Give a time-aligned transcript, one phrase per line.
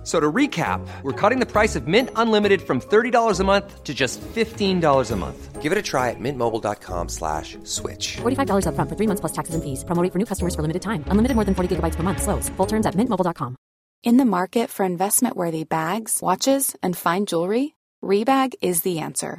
[0.00, 3.84] F- So to recap, we're cutting the price of Mint Unlimited from $30 a month
[3.84, 5.60] to just $15 a month.
[5.60, 8.16] Give it a try at mintmobile.com slash switch.
[8.22, 9.84] $45 upfront for three months plus taxes and fees.
[9.84, 11.04] Promo rate for new customers for limited time.
[11.12, 12.22] Unlimited more than 40 gigabytes per month.
[12.22, 12.48] Slows.
[12.56, 13.56] Full terms at mintmobile.com.
[14.02, 19.38] In the market for investment worthy bags, watches, and fine jewelry, Rebag is the answer.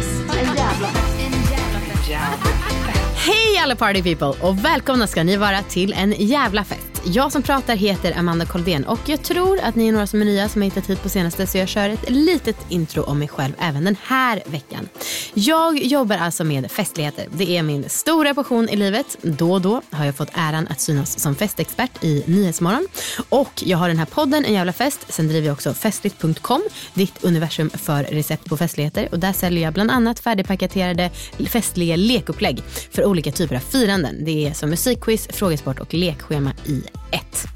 [3.23, 6.91] Hej alla party people och välkomna ska ni vara till en jävla fest.
[7.05, 10.25] Jag som pratar heter Amanda Koldén och jag tror att ni är några som är
[10.25, 13.27] nya som har hittat hit på senaste så jag kör ett litet intro om mig
[13.27, 14.89] själv även den här veckan.
[15.33, 17.27] Jag jobbar alltså med festligheter.
[17.31, 19.17] Det är min stora passion i livet.
[19.21, 22.87] Då och då har jag fått äran att synas som festexpert i Nyhetsmorgon.
[23.29, 25.05] Och jag har den här podden En jävla fest.
[25.09, 26.61] Sen driver jag också festligt.com,
[26.93, 29.07] ditt universum för recept på festligheter.
[29.11, 31.09] Och där säljer jag bland annat färdigpaketerade
[31.49, 34.25] festliga lekupplägg för olika typer av firanden.
[34.25, 37.47] Det är som musikquiz, frågesport och lekschema i ett.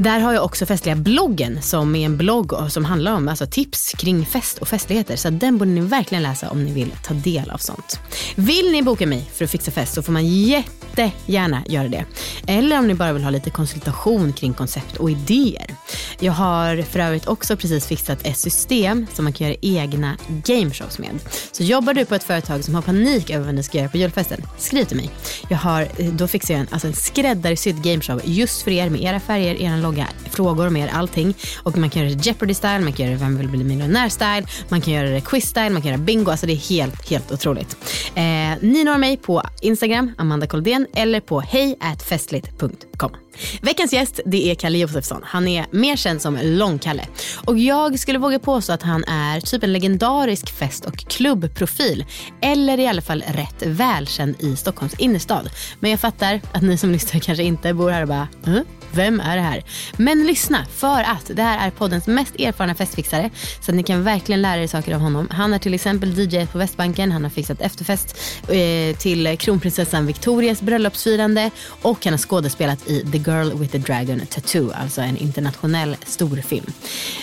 [0.00, 3.92] Där har jag också festliga bloggen som är en blogg som handlar om alltså, tips
[3.98, 5.16] kring fest och festligheter.
[5.16, 8.00] Så den borde ni verkligen läsa om ni vill ta del av sånt.
[8.34, 12.04] Vill ni boka mig för att fixa fest så får man jättegärna göra det.
[12.46, 15.74] Eller om ni bara vill ha lite konsultation kring koncept och idéer.
[16.20, 20.98] Jag har för övrigt också precis fixat ett system som man kan göra egna gameshows
[20.98, 21.18] med.
[21.52, 23.96] Så jobbar du på ett företag som har panik över vad ni ska göra på
[23.96, 25.10] julfesten, skriv till mig.
[25.48, 29.02] Jag har, eh, då fixar jag en, alltså en skräddarsydd gameshow just för er med
[29.02, 31.34] era färger, er fråga, frågor om er, allting.
[31.62, 34.80] Och man kan göra det Jeopardy-style, man kan göra det Vem vill bli miljonär-style, man
[34.80, 36.30] kan göra det quiz-style, man kan göra bingo.
[36.30, 37.76] Alltså det är helt, helt otroligt.
[38.14, 38.22] Eh,
[38.60, 43.10] ni når mig på Instagram, Amanda Koldén, eller på hejatfestligt.com.
[43.62, 45.22] Veckans gäst det är Kalle Josefsson.
[45.24, 47.06] Han är mer känd som Långkalle.
[47.44, 52.04] Och jag skulle våga påstå att han är typ en legendarisk fest och klubbprofil.
[52.42, 55.50] Eller i alla fall rätt välkänd i Stockholms innerstad.
[55.80, 58.60] Men jag fattar att ni som lyssnar kanske inte bor här och bara uh,
[58.92, 59.64] vem är det här?
[59.96, 63.30] Men lyssna för att det här är poddens mest erfarna festfixare.
[63.60, 65.28] Så att ni kan verkligen lära er saker av honom.
[65.30, 67.12] Han är till exempel DJ på Västbanken.
[67.12, 68.16] Han har fixat efterfest
[68.48, 71.50] eh, till kronprinsessan Victorias bröllopsfirande.
[71.82, 74.72] Och han har skådespelat i The Girl with the Dragon Tattoo.
[74.72, 76.66] Alltså en internationell storfilm.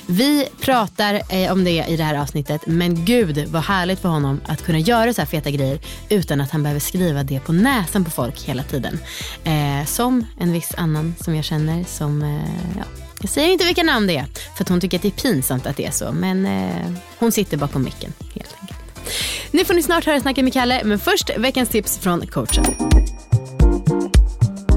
[0.06, 2.62] Vi pratar eh, om det i det här avsnittet.
[2.68, 5.80] Men gud vad härligt för honom att kunna göra så här feta grejer
[6.10, 9.00] utan att han behöver skriva det på näsan på folk hela tiden.
[9.44, 11.57] Eh, som en viss annan som jag känner
[11.88, 12.84] som, eh, ja,
[13.22, 14.26] jag säger inte vilka namn det är
[14.56, 16.12] för att hon tycker att det är pinsamt att det är så.
[16.12, 18.80] Men eh, hon sitter bakom micken helt enkelt.
[19.52, 22.66] Nu får ni snart höra snacket med Kalle, men först veckans tips från coachen.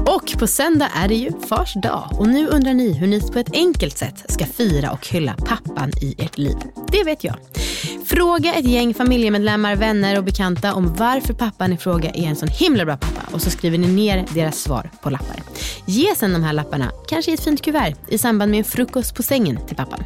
[0.05, 3.39] Och på söndag är det ju fars dag och nu undrar ni hur ni på
[3.39, 6.57] ett enkelt sätt ska fira och hylla pappan i ert liv.
[6.91, 7.35] Det vet jag.
[8.11, 12.49] Fråga ett gäng familjemedlemmar, vänner och bekanta om varför pappan i fråga är en sån
[12.49, 15.35] himla bra pappa och så skriver ni ner deras svar på lappar.
[15.85, 19.15] Ge sen de här lapparna, kanske i ett fint kuvert, i samband med en frukost
[19.15, 20.03] på sängen till pappan.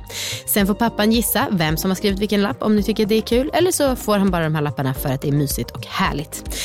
[0.47, 3.15] Sen får pappan gissa vem som har skrivit vilken lapp om ni tycker att det
[3.15, 5.71] är kul eller så får han bara de här lapparna för att det är mysigt
[5.71, 6.57] och härligt.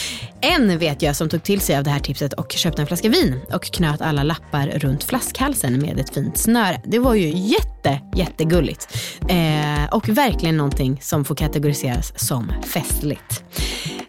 [0.43, 3.09] En vet jag som tog till sig av det här tipset och köpte en flaska
[3.09, 6.83] vin och knöt alla lappar runt flaskhalsen med ett fint snöre.
[6.85, 8.97] Det var ju jätte, jättegulligt.
[9.29, 13.45] Eh, och verkligen någonting som får kategoriseras som festligt.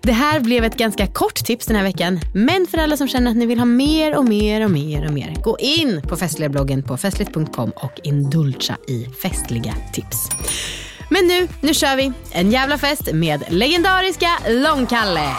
[0.02, 3.32] Det här blev ett ganska kort tips den här veckan, men för alla som känner
[3.32, 6.84] att ni vill ha mer och mer och mer och mer, gå in på festliga-bloggen
[6.84, 10.30] på festligt.com och indulcha i festliga tips.
[11.10, 15.30] Men nu, nu kör vi en jävla fest med legendariska Långkalle.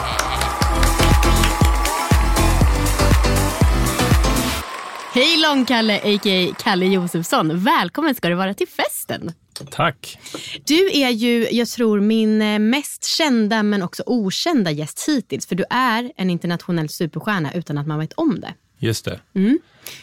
[5.15, 6.55] Hej Långkalle, a.k.a.
[6.63, 7.65] Kalle Josefsson.
[7.65, 9.33] Välkommen ska du vara till festen.
[9.71, 10.19] Tack.
[10.67, 15.47] Du är ju, jag tror, min eh, mest kända men också okända gäst hittills.
[15.47, 18.55] För du är en internationell superstjärna utan att man vet om det.
[18.79, 19.21] Just det.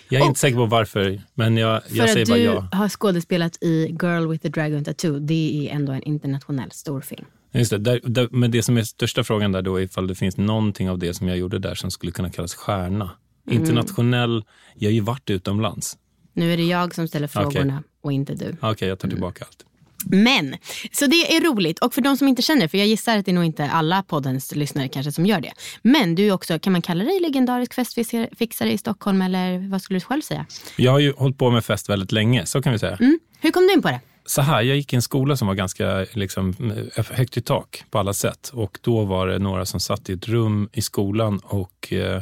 [0.09, 2.69] Jag är inte säker på varför, men jag, För jag säger att bara du ja.
[2.71, 5.19] har skådespelat i Girl with the Dragon Tattoo.
[5.19, 7.25] Det är ändå en internationell storfilm.
[7.51, 7.77] Just det.
[7.77, 10.89] Där, där, men det som är största frågan där då är ifall det finns någonting
[10.89, 13.11] av det som jag gjorde där som skulle kunna kallas stjärna.
[13.49, 13.61] Mm.
[13.61, 14.43] Internationell,
[14.75, 15.97] jag har ju varit utomlands.
[16.33, 18.55] Nu är det jag som ställer frågorna och inte du.
[18.61, 19.65] Okej, jag tar tillbaka allt.
[20.05, 20.55] Men,
[20.91, 21.79] så det är roligt.
[21.79, 24.03] Och för de som inte känner, för jag gissar att det är nog inte alla
[24.03, 25.51] poddens lyssnare kanske som gör det.
[25.81, 29.99] Men du är också, kan man kalla dig legendarisk festfixare i Stockholm eller vad skulle
[29.99, 30.45] du själv säga?
[30.75, 32.95] Jag har ju hållit på med fest väldigt länge, så kan vi säga.
[32.95, 33.19] Mm.
[33.39, 33.99] Hur kom du in på det?
[34.25, 36.53] Så här, jag gick i en skola som var ganska liksom,
[36.95, 38.51] högt i tak på alla sätt.
[38.53, 42.21] Och då var det några som satt i ett rum i skolan och eh,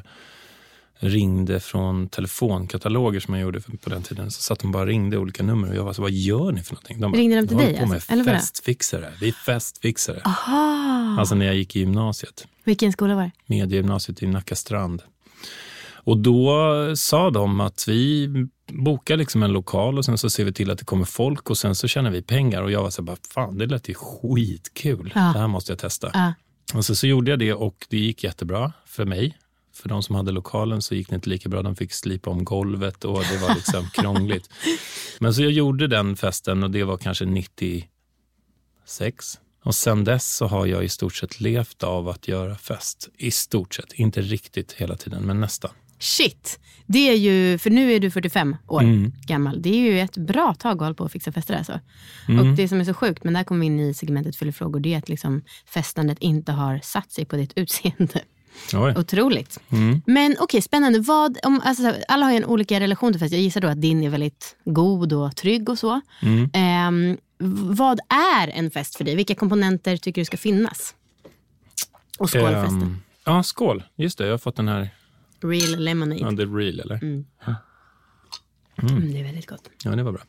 [0.99, 4.31] ringde från telefonkataloger som jag gjorde på den tiden.
[4.31, 6.61] Så satt de bara och ringde olika nummer och jag var så, vad gör ni
[6.63, 6.99] för någonting?
[7.01, 8.31] De bara, Ringde de till "Vi håller dig, på med alltså?
[8.31, 9.13] Festfixare.
[9.21, 10.21] Vi är festfixare.
[10.25, 11.15] Aha.
[11.19, 12.47] Alltså när jag gick i gymnasiet.
[12.63, 13.31] Vilken skola var det?
[13.45, 15.01] Mediegymnasiet i Nacka strand.
[15.93, 16.61] Och då
[16.95, 18.29] sa de att vi
[18.71, 21.57] bokar liksom en lokal och sen så ser vi till att det kommer folk och
[21.57, 22.61] sen så tjänar vi pengar.
[22.61, 25.11] Och jag var så här, fan det lät ju skitkul.
[25.15, 25.21] Ja.
[25.21, 26.11] Det här måste jag testa.
[26.13, 26.33] Ja.
[26.73, 29.37] Och så, så gjorde jag det och det gick jättebra för mig.
[29.77, 31.61] För de som hade lokalen så gick det inte lika bra.
[31.61, 34.49] De fick slipa om golvet och det var liksom krångligt.
[35.19, 37.89] Men så jag gjorde den festen och det var kanske 96.
[39.63, 43.09] Och sen dess så har jag i stort sett levt av att göra fest.
[43.17, 45.71] I stort sett, inte riktigt hela tiden, men nästan.
[45.99, 49.11] Shit, det är ju, för nu är du 45 år Mm.
[49.27, 49.61] gammal.
[49.61, 51.79] Det är ju ett bra tag att hålla på och fixa fester alltså.
[52.27, 52.39] Mm.
[52.51, 54.79] Och det som är så sjukt, men där kommer vi in i segmentet fyller frågor,
[54.79, 58.21] det är att liksom festandet inte har satt sig på ditt utseende.
[58.73, 58.93] Oj.
[58.97, 59.59] Otroligt.
[59.69, 60.01] Mm.
[60.05, 60.99] Men okej, spännande.
[60.99, 63.33] Vad, om, alltså, alla har ju en olika relation till fest.
[63.33, 66.01] Jag gissar då att din är väldigt god och trygg och så.
[66.21, 66.49] Mm.
[67.39, 67.99] V- vad
[68.39, 69.15] är en fest för dig?
[69.15, 70.95] Vilka komponenter tycker du ska finnas?
[72.17, 72.53] Och skål.
[72.53, 73.83] Ehm, ja, skål.
[73.95, 74.89] Just det, jag har fått den här.
[75.41, 76.21] Real lemonade.
[76.21, 77.03] Ja, det är real, eller?
[77.03, 77.25] Mm,
[79.13, 79.69] det är väldigt gott.
[79.83, 80.21] Ja, det var bra.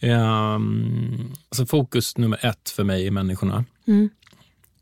[0.00, 3.64] Ehm, alltså fokus nummer ett för mig är människorna.
[3.86, 4.08] Mm.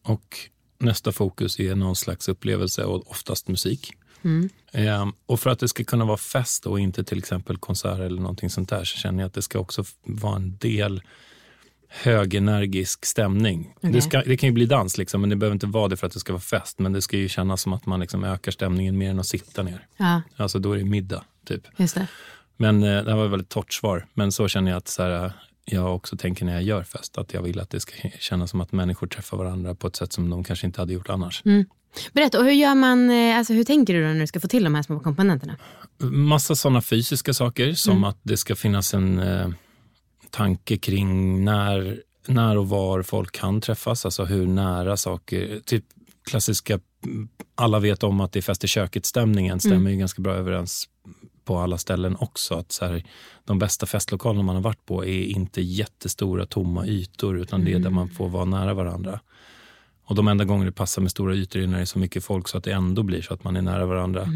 [0.02, 0.38] Och
[0.78, 3.92] nästa fokus är någon slags upplevelse och oftast musik.
[4.22, 4.48] Mm.
[4.72, 8.20] Ehm, och för att det ska kunna vara fest och inte till exempel konsert eller
[8.20, 11.02] någonting sånt där så känner jag att det ska också vara en del
[11.88, 13.74] högenergisk stämning.
[13.76, 13.92] Okej.
[13.92, 16.06] Det, ska, det kan ju bli dans, liksom, men det behöver inte vara det för
[16.06, 16.78] att det ska vara fest.
[16.78, 19.62] Men det ska ju kännas som att man liksom ökar stämningen mer än att sitta
[19.62, 19.86] ner.
[19.96, 21.62] Ja, Alltså då är det middag, typ.
[21.76, 22.06] just det.
[22.56, 24.06] Men eh, det här var ett väldigt torrt svar.
[24.14, 25.32] Men så känner jag att så här,
[25.64, 27.18] jag också tänker när jag gör fest.
[27.18, 30.12] Att jag vill att det ska kännas som att människor träffar varandra på ett sätt
[30.12, 31.42] som de kanske inte hade gjort annars.
[32.12, 34.64] Berätta, och hur gör man, eh, alltså hur tänker du när du ska få till
[34.64, 35.56] de här små komponenterna?
[35.98, 39.48] Massa sådana fysiska saker som att det ska finnas en eh,
[40.30, 44.04] tanke kring när, när och var folk kan träffas.
[44.04, 45.84] Alltså hur nära saker, typ
[46.30, 50.34] klassiska, mm, alla vet om att det är fest i köket-stämningen stämmer ju ganska bra
[50.34, 50.88] överens
[51.44, 52.54] på alla ställen också.
[52.54, 53.04] Att så här,
[53.44, 57.78] de bästa festlokalerna man har varit på är inte jättestora tomma ytor utan det är
[57.78, 59.20] där man får vara nära varandra.
[60.04, 62.24] Och de enda gånger det passar med stora ytor är när det är så mycket
[62.24, 64.28] folk så att det ändå blir så att man är nära varandra.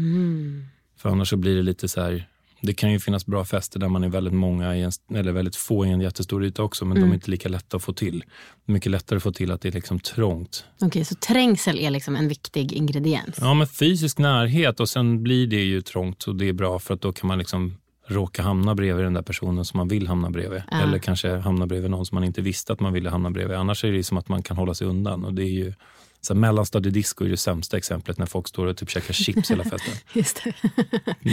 [0.97, 2.29] För annars så blir det lite så här,
[2.61, 5.85] det kan ju finnas bra fester där man är väldigt många, en, eller väldigt få
[5.85, 8.23] i en jättestor yta också, men de är inte lika lätta att få till.
[8.65, 10.65] Mycket lättare att få till att det är liksom trångt.
[10.81, 13.37] Okej, så trängsel är liksom en viktig ingrediens.
[13.41, 16.93] Ja, men fysisk närhet och sen blir det ju trångt och det är bra för
[16.93, 17.77] att då kan man liksom
[18.07, 20.61] råka hamna bredvid den där personen som man vill hamna bredvid.
[20.71, 23.57] Eller kanske hamna bredvid någon som man inte visste att man ville hamna bredvid.
[23.57, 25.25] Annars är det som att man kan hålla sig undan.
[25.25, 25.73] Och det är ju,
[26.21, 29.93] så mellanstadiedisco är det sämsta exemplet när folk står och typ käkar chips hela festen.
[30.13, 30.53] Just det.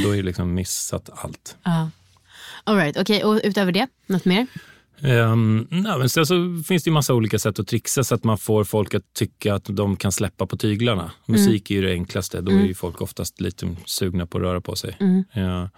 [0.03, 1.56] Då är det liksom missat allt.
[1.62, 1.91] ja.
[2.65, 4.47] All right, okej, och utöver det, något mer?
[5.00, 8.25] Um, nej, men sen så finns det ju massa olika sätt att trixa så att
[8.25, 11.10] man får folk att tycka att de kan släppa på tyglarna.
[11.27, 12.41] Musik är ju det enklaste.
[12.41, 14.96] Då är ju folk oftast lite sugna på att röra på sig.
[15.32, 15.70] Ja.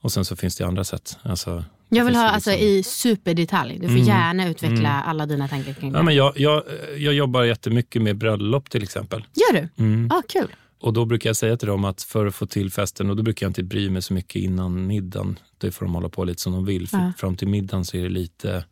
[0.00, 1.18] Och sen så finns det andra sätt.
[1.22, 3.78] Alltså, Jag vill ha alltså, liksom- i superdetalj.
[3.78, 5.98] Du får gärna utveckla alla dina tankar kring det.
[5.98, 6.62] Ja, men jag, jag,
[6.98, 9.24] jag jobbar jättemycket med bröllop till exempel.
[9.34, 9.84] Gör du?
[9.84, 10.10] Mm.
[10.12, 10.48] Ah, kul.
[10.80, 13.22] Och då brukar jag säga till dem att för att få till festen, och då
[13.22, 15.38] brukar jag inte bry mig så mycket innan middagen.
[15.58, 16.88] Det får de hålla på lite som de vill.
[16.88, 17.12] För Ja.
[17.18, 18.64] fram till middagen så är det lite,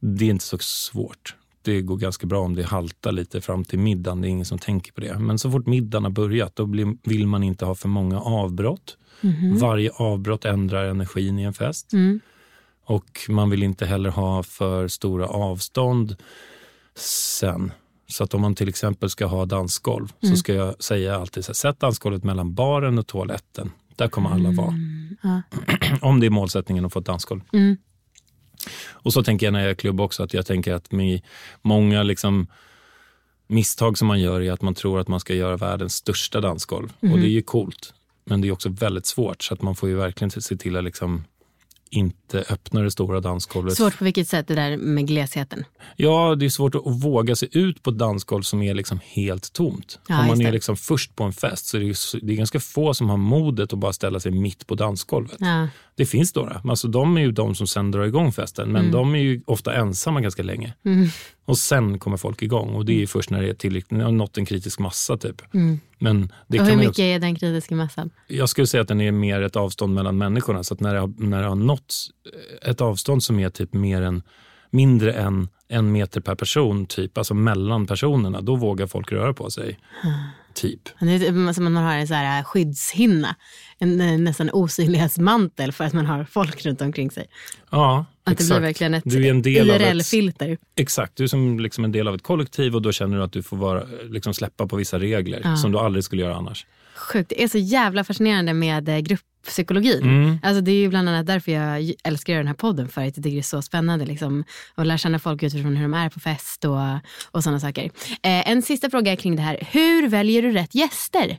[0.00, 1.34] det är inte så svårt.
[1.64, 4.20] Det går ganska bra om det haltar lite fram till middagen.
[4.20, 5.18] Det är ingen som tänker på det.
[5.18, 8.96] Men så fort middagen har börjat, då blir, vill man inte ha för många avbrott.
[9.60, 11.90] Varje avbrott ändrar energin i en fest.
[12.86, 16.16] Och man vill inte heller ha för stora avstånd
[16.94, 17.72] sen.
[18.08, 21.48] Så att om man till exempel ska ha dansgolv så ska jag säga alltid så
[21.48, 23.70] här, sätt dansgolvet mellan baren och toaletten.
[23.96, 24.74] Där kommer alla vara.
[26.00, 27.40] om det är målsättningen att få ett dansgolv.
[28.90, 31.20] Och så tänker jag när jag är klubb också, att jag tänker att med
[31.62, 32.46] många liksom
[33.46, 36.92] misstag som man gör är att man tror att man ska göra världens största dansgolv.
[37.00, 37.94] Och det är ju coolt,
[38.24, 39.42] men det är också väldigt svårt.
[39.42, 41.24] Så att man får ju verkligen se till att liksom
[41.90, 43.76] inte öppna det stora dansgolvet.
[43.76, 45.64] Svårt på vilket sätt det där med glesheten?
[45.96, 49.52] Ja, det är svårt att våga sig ut på ett dansgolv som är liksom helt
[49.52, 49.98] tomt.
[50.08, 52.36] Ja, Om man är liksom först på en fest så är det, ju- det är
[52.36, 55.36] ganska få som har modet att bara ställa sig mitt på dansgolvet.
[55.38, 55.68] Ja.
[55.96, 56.60] Det finns några.
[56.64, 59.74] Alltså, de är ju de som sen drar igång festen, men de är ju ofta
[59.74, 60.74] ensamma ganska länge.
[61.44, 64.12] Och sen kommer folk igång och det är först när det är tillräckligt, när har
[64.12, 65.16] nått en kritisk massa.
[65.16, 65.42] typ.
[65.98, 68.10] Men det Och hur mycket också, är den kritiska massan?
[68.26, 70.62] jag skulle säga att den är mer ett avstånd mellan människorna.
[70.62, 71.94] Så att när det, har, när det har nått
[72.62, 74.22] ett avstånd som är typ mer än,
[74.74, 79.50] mindre än en meter per person, typ, alltså mellan personerna, då vågar folk röra på
[79.50, 79.78] sig.
[80.54, 80.80] Typ.
[81.00, 83.36] Det är typ som man har en så här skyddshinna,
[83.78, 87.26] en nästan osynlighetsmantel för att man har folk runt omkring sig.
[87.70, 88.48] Ja, Att exakt.
[88.48, 90.58] det blir verkligen ett du är en del av ett, IRL-filter.
[90.76, 93.32] Exakt, du är som liksom en del av ett kollektiv och då känner du att
[93.32, 96.66] du får vara, liksom släppa på vissa regler som du aldrig skulle göra annars.
[96.94, 97.28] Sjukt.
[97.28, 100.02] Det är så jävla fascinerande med eh, grupppsykologin.
[100.02, 100.38] Mm.
[100.42, 102.88] Alltså det är ju bland annat därför jag älskar den här podden.
[102.88, 105.82] För att jag tycker det är så spännande liksom, att lära känna folk utifrån hur
[105.82, 106.78] de är på fest och,
[107.30, 107.84] och sådana saker.
[108.22, 109.68] Eh, en sista fråga kring det här.
[109.72, 111.38] Hur väljer du rätt gäster?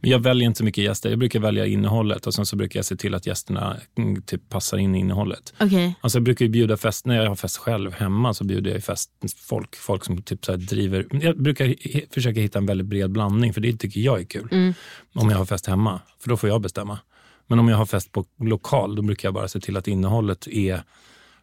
[0.00, 1.10] Men jag väljer inte så mycket gäster.
[1.10, 4.48] Jag brurkar välja innehållet och sen så brukar jag se till att gästerna mm, typ
[4.48, 5.54] passar in i innehållet.
[5.60, 5.94] Okej.
[6.00, 8.84] Alltså jag brukar ju bjuda fest, när jag har fest själv hemma så bjuder jag
[8.84, 11.06] fest folk, folk som typ så driver.
[11.10, 11.74] Jag brukar
[12.14, 14.74] försöka hitta en väldigt bred blandning för det tycker jag är kul.
[15.14, 16.98] Om jag har fest hemma, för då får jag bestämma.
[17.46, 20.46] Men om jag har fest på lokal, då brukar jag bara se till att innehållet
[20.46, 20.82] är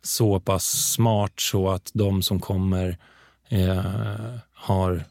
[0.01, 2.97] så pass smart så att de som kommer
[3.49, 5.03] eh, har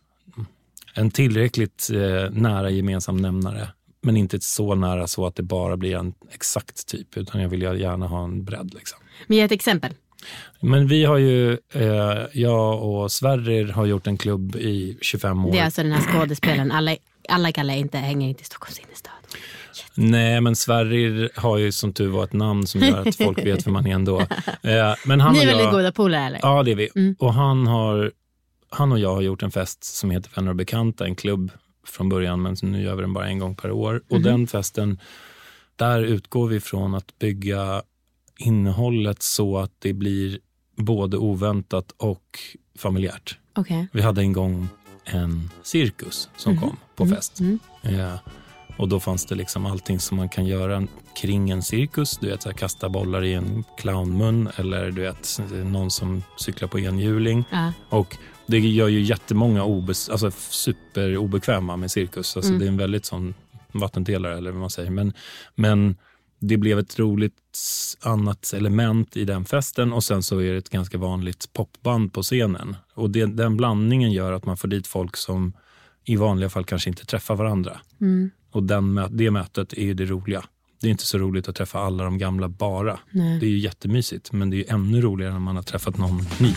[0.95, 3.69] en tillräckligt eh, nära gemensam nämnare.
[4.03, 7.63] Men inte så nära så att det bara blir en exakt typ, utan jag vill
[7.63, 8.75] gärna ha en bredd.
[8.75, 8.99] Liksom.
[9.27, 9.93] Men ge ett exempel.
[10.61, 15.53] Men vi har ju, eh, jag och Sverrir har gjort en klubb i 25 år.
[15.53, 16.73] Det är alltså den här skådespelaren.
[16.73, 16.97] Alla,
[17.29, 19.13] alla kallar inte, hänger inte i Stockholms innerstad.
[19.95, 23.67] Nej, men Sverrir har ju som tur var ett namn som gör att folk vet
[23.67, 24.21] vem han är ändå.
[24.21, 26.39] Eh, men han Ni är väldigt jag, goda polare eller?
[26.43, 27.15] Ja, det är vi.
[27.19, 28.13] Och han, har,
[28.75, 31.51] han och jag har gjort en fest som heter Vänner och bekanta, en klubb
[31.87, 34.03] från början, men nu gör vi den bara en gång per år.
[34.09, 35.01] Och den festen,
[35.77, 37.83] där utgår vi från att bygga
[38.39, 40.39] innehållet så att det blir
[40.77, 42.39] både oväntat och
[42.79, 43.39] familjärt.
[43.55, 43.87] Okej.
[43.93, 44.69] Vi hade en gång
[45.05, 47.39] en cirkus som kom på fest.
[47.83, 48.19] Ja.
[48.77, 52.19] Och då fanns det liksom allting som man kan göra kring en cirkus.
[52.19, 56.69] Du vet, så här, kasta bollar i en clownmun eller du vet, någon som cyklar
[56.69, 57.45] på enhjuling.
[57.51, 57.73] Ja.
[57.89, 62.37] Och det gör ju jättemånga obes, alltså superobekväma med cirkus.
[62.37, 63.35] Alltså Det är en väldigt sån
[63.73, 64.91] vattendelare eller vad man säger.
[64.91, 65.13] Men,
[65.55, 65.97] men
[66.39, 67.35] det blev ett roligt
[68.01, 72.23] annat element i den festen och sen så är det ett ganska vanligt popband på
[72.23, 72.77] scenen.
[72.95, 75.53] Och det, den blandningen gör att man får dit folk som
[76.05, 77.81] i vanliga fall kanske inte träffar varandra.
[78.51, 80.45] Och den, det mötet är ju det roliga.
[80.81, 82.99] Det är inte så roligt att träffa alla de gamla bara.
[83.41, 86.55] Det är ju jättemysigt, men det är ännu roligare när man har träffat någon ny.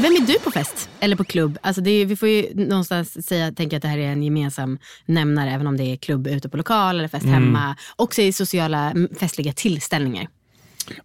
[0.00, 0.90] Vem är du på fest?
[1.00, 1.58] Eller på klubb?
[1.62, 5.50] Alltså är, vi får ju någonstans säga, tänka att det här är en gemensam nämnare
[5.50, 7.76] även om det är klubb ute på lokal eller fest hemma.
[7.96, 10.28] Också i sociala mm, festliga tillställningar.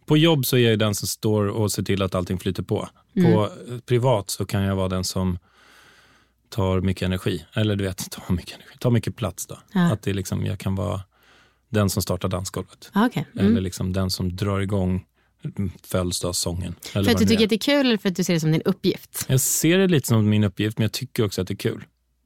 [0.06, 2.90] På jobb så är jag den som står och ser till att allting flyter på.
[3.14, 5.38] På eh, privat så kan jag vara den som
[6.50, 7.46] tar mycket energi.
[7.54, 8.78] Eller du vet, tar mycket energi.
[8.80, 9.58] Tar mycket plats då.
[9.74, 11.02] Att det är liksom, jag kan vara
[11.70, 12.92] den som startar dansgolvet.
[12.94, 13.24] Ah, okay.
[13.34, 13.64] Eller mm.
[13.64, 15.02] liksom den som drar igång mm,
[15.84, 16.76] födelsedagssången.
[16.82, 17.44] För att du tycker är.
[17.44, 19.26] att det är kul eller för att du ser det som din uppgift?
[19.28, 21.86] Jag ser det lite som min uppgift, men jag tycker också att det är kul.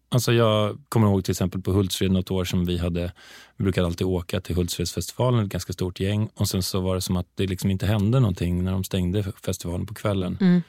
[0.10, 3.12] Alltså jag kommer ihåg till exempel på Hultsfred något år som vi hade,
[3.58, 6.30] vi brukade alltid åka till Hultsfredsfestivalen, ett ganska stort gäng.
[6.36, 9.24] Och sen så var det som att det liksom inte hände någonting när de stängde
[9.44, 10.64] festivalen på kvällen.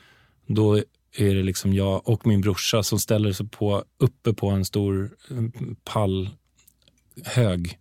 [0.47, 0.76] Då
[1.17, 5.11] är det liksom jag och min brorsa som ställer sig på, uppe på en stor
[5.31, 7.78] mm, pallhög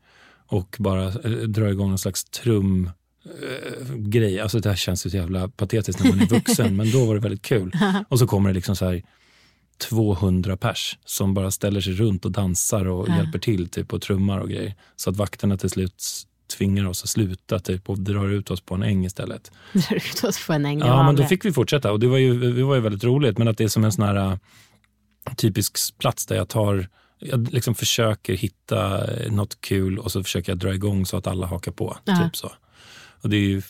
[0.48, 2.90] och bara eh, drar igång en slags trum
[3.28, 4.40] eh, grej.
[4.40, 7.16] Alltså det här känns ju så jävla patetiskt när man är vuxen, men då var
[7.16, 7.72] det väldigt kul.
[8.10, 9.04] Och så kommer det liksom så här
[9.78, 14.40] 200 pers som bara ställer sig runt och dansar och hjälper till typ och trummar
[14.40, 14.76] och grejer.
[14.96, 16.04] Så att vakterna till slut
[16.58, 19.52] tvingar oss att sluta typ och drar ut oss på en äng istället.
[19.74, 20.80] Drar ut oss på en äng.
[20.80, 23.38] Ja, men då fick vi fortsätta och det var ju, det var ju väldigt roligt.
[23.38, 24.36] Men att det är som en sån här äh,
[25.36, 26.88] typisk plats där jag tar
[27.20, 31.28] jag liksom försöker hitta eh, något kul och så försöker jag dra igång så att
[31.28, 31.98] alla hakar på.
[32.06, 32.16] Ja.
[32.24, 32.52] Typ så.
[33.28, 33.62] Och det är ju,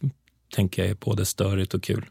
[0.55, 2.05] tänker jag, är både störigt och kul.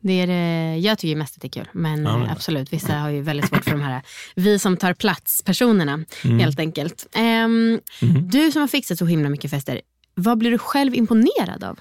[0.00, 1.68] Det är, det- jag tycker mest att det är kul.
[1.72, 4.02] Men Ja, absolut, vissa har ju väldigt svårt för de här
[4.34, 6.04] vi som tar plats-personerna.
[6.24, 6.38] Mm.
[6.38, 7.06] Helt enkelt.
[7.14, 8.20] Ehm, Mm-hmm.
[8.30, 9.80] Du som har fixat så himla mycket fester,
[10.14, 11.78] vad blir du själv imponerad av?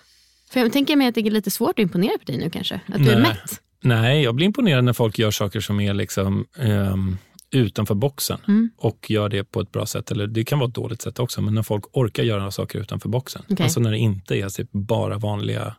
[0.52, 2.76] För jag tänker mig att det är lite svårt att imponera på dig nu kanske.
[2.88, 3.30] Att du är Nej.
[3.30, 3.62] mätt.
[3.84, 7.18] Nej, jag blir imponerad när folk gör saker som är liksom ehm,
[7.56, 8.70] utanför boxen Mm.
[8.78, 10.12] och gör det på ett bra sätt.
[10.12, 13.10] Eller det kan vara ett dåligt sätt också, men när folk orkar göra saker utanför
[13.10, 13.42] boxen.
[13.50, 13.64] Okej.
[13.64, 15.76] Alltså när det inte är typ bara vanliga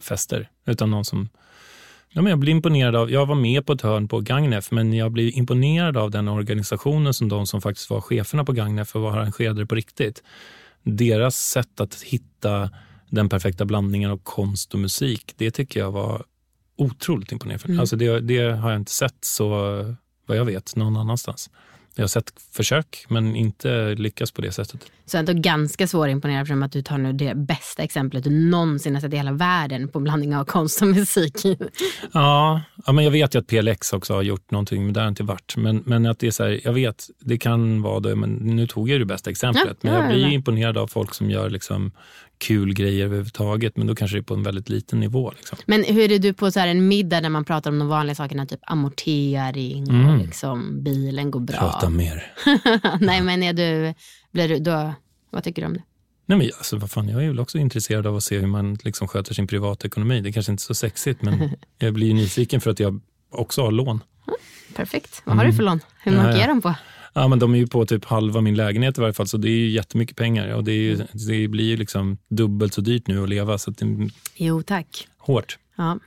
[0.00, 1.28] fester, utan någon som
[2.14, 4.92] Ja, men jag blir imponerad av, jag var med på ett hörn på Gagnef, men
[4.92, 9.02] jag blir imponerad av den organisationen som de som faktiskt var cheferna på Gagnef och
[9.02, 10.22] var arrangerade på riktigt.
[10.82, 12.70] Deras sätt att hitta
[13.10, 16.24] den perfekta blandningen av konst och musik, det tycker jag var
[16.76, 17.64] otroligt imponerande.
[17.66, 17.80] Mm.
[17.80, 19.48] Alltså det, det har jag inte sett så,
[20.32, 21.50] vad jag vet, någon annanstans.
[21.94, 24.92] Jag har sett försök, men inte lyckats på det sättet.
[25.12, 29.00] Så ändå ganska svårimponerad eftersom att du tar nu det bästa exemplet du någonsin har
[29.00, 31.36] sett i hela världen på blandning av konst och musik.
[32.12, 35.08] Ja, ja men jag vet ju att PLX också har gjort någonting, men det har
[35.08, 35.54] inte varit.
[35.56, 38.66] Men, men att det är så här, jag vet, det kan vara det, men nu
[38.66, 39.78] tog jag det bästa exemplet.
[39.80, 41.92] Ja, men ja, jag blir ju imponerad av folk som gör liksom
[42.38, 45.32] kul grejer överhuvudtaget, men då kanske det är på en väldigt liten nivå.
[45.36, 45.58] Liksom.
[45.66, 48.14] Men hur är du på så här en middag där man pratar om de vanliga
[48.14, 50.18] sakerna, typ amortering och Mm.
[50.18, 51.58] liksom bilen går bra?
[51.58, 52.32] Prata mer.
[53.00, 53.94] Nej men är du,
[54.32, 54.94] blir du, då,
[55.32, 55.82] vad tycker du om det?
[56.26, 58.78] Nej, men alltså, vad fan, jag är väl också intresserad av att se hur man
[58.84, 60.20] liksom sköter sin privatekonomi.
[60.20, 63.62] Det är kanske inte är så sexigt, men jag blir nyfiken för att jag också
[63.62, 64.00] har lån.
[64.74, 65.22] Perfekt.
[65.24, 65.80] Vad har du för lån?
[66.02, 66.42] Hur mycket ja.
[66.42, 66.74] är de på?
[67.14, 69.48] Ja, men de är ju på typ halva min lägenhet i varje fall, så det
[69.48, 70.54] är ju jättemycket pengar.
[70.54, 73.78] Och det, ju, det blir ju liksom dubbelt så dyrt nu att leva, så att
[73.78, 75.08] det Jo tack.
[75.18, 75.58] hårt.
[75.76, 75.98] Ja.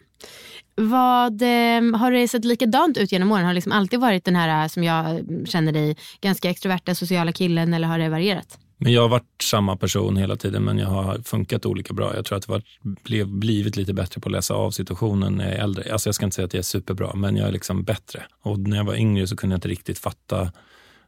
[0.76, 3.44] Vad, eh, har det sett likadant ut genom åren?
[3.44, 7.32] Har det liksom alltid varit den här eh, som jag känner dig, ganska extroverta sociala
[7.32, 8.60] killen eller har det varierat?
[8.78, 12.16] Men jag har varit samma person hela tiden, men jag har funkat olika bra.
[12.16, 12.62] Jag tror att jag
[13.04, 15.94] blev, blivit lite bättre på att läsa av situationen när jag är äldre.
[15.94, 18.24] Alltså jag ska inte säga att jag är superbra, men jag är liksom bättre.
[18.42, 20.52] Och när jag var yngre så kunde jag inte riktigt fatta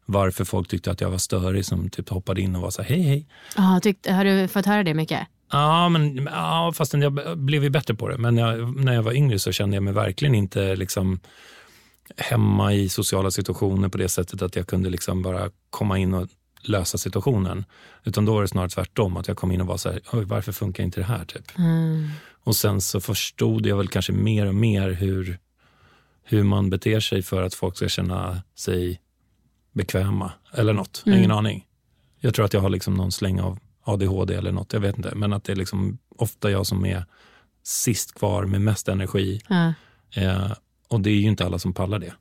[0.05, 2.89] varför folk tyckte att jag var störig som typ hoppade in och var så här,
[2.89, 3.27] hej hej.
[3.55, 5.27] Ja, tyckt, har du fått höra det mycket?
[5.51, 8.17] Ja, men, ja, fast jag blev ju bättre på det.
[8.17, 11.19] Men jag, när jag var yngre så kände jag mig verkligen inte liksom
[12.17, 16.27] hemma i sociala situationer på det sättet att jag kunde liksom bara komma in och
[16.67, 17.65] lösa situationen.
[18.03, 20.51] Utan då var det snarare tvärtom, att jag kom in och var så här, varför
[20.51, 21.25] funkar inte det här?
[21.25, 21.51] Typ.
[22.43, 25.39] Och sen så förstod jag väl kanske mer och mer hur,
[26.23, 29.01] hur man beter sig för att folk ska känna sig
[29.73, 31.03] bekväma eller något.
[31.05, 31.65] Ingen aning.
[32.19, 35.15] Jag tror att jag har liksom någon släng av ADHD eller något, jag vet inte.
[35.15, 37.05] Men att det är liksom ofta jag som är
[37.63, 39.41] sist kvar med mest energi.
[39.47, 39.73] Ja.
[40.21, 40.51] Eh,
[40.87, 42.13] och det är ju inte alla som pallar det.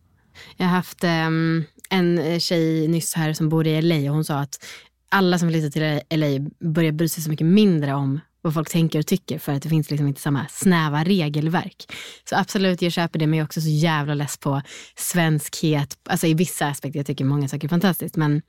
[0.56, 4.24] Jag har haft um, en eh, tjej nyss här som bor i LA och hon
[4.24, 4.64] sa att
[5.08, 8.98] alla som flyttar till LA börjar bry sig så mycket mindre om vad folk tänker
[8.98, 11.92] och tycker för att det finns liksom inte samma snäva regelverk.
[12.28, 14.62] Så absolut, jag köper det men jag är också så jävla less på
[14.96, 15.98] svenskhet.
[16.04, 18.42] Alltså i vissa aspekter, jag tycker många saker är fantastiskt men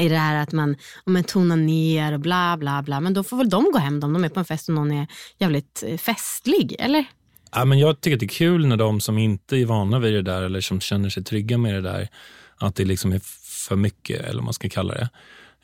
[0.00, 3.00] i det här att man, om man tonar ner och bla bla bla.
[3.00, 4.92] Men då får väl de gå hem om de är på en fest och någon
[4.92, 5.06] är
[5.38, 7.04] jävligt eh, festlig, eller?
[7.52, 10.12] Ja, men jag tycker att det är kul när de som inte är vana vid
[10.12, 12.08] det där eller som känner sig trygga med det där,
[12.56, 13.20] att det liksom är
[13.68, 15.08] för mycket, eller vad man ska kalla det,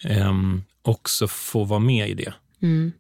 [0.09, 2.35] ehm, också får vara med i det.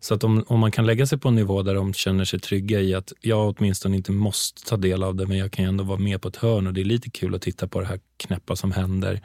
[0.00, 2.40] Så att om, om man kan lägga sig på en nivå där de känner sig
[2.40, 5.84] trygga i att jag åtminstone inte måste ta del av det, men jag kan ändå
[5.84, 8.00] vara med på ett hörn och det är lite kul att titta på det här
[8.16, 9.20] knäppa som händer.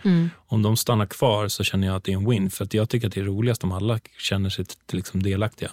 [0.47, 2.89] Om de stannar kvar så känner jag att det är en win, för att jag
[2.89, 5.71] tycker att det är roligast om alla känner sig liksom delaktiga.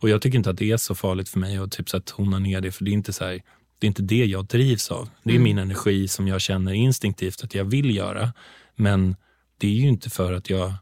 [0.00, 2.02] Och jag tycker inte att det är så farligt för mig att typ så här
[2.02, 3.40] tona ner det, för det är inte så här,
[3.78, 5.08] det är inte det jag drivs av.
[5.22, 8.32] Det är min energi som jag känner instinktivt att jag vill göra.
[8.76, 9.16] Men
[9.58, 10.72] det är ju inte för att jag,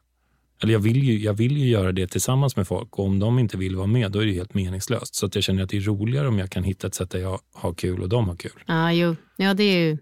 [0.62, 3.38] eller jag vill ju, jag vill ju göra det tillsammans med folk och om de
[3.38, 5.14] inte vill vara med då är det helt meningslöst.
[5.14, 7.18] Så att jag känner att det är roligare om jag kan hitta ett sätt där
[7.18, 8.64] jag har kul och de har kul.
[8.66, 9.16] Ja, jo.
[9.36, 9.98] Ja, det är ju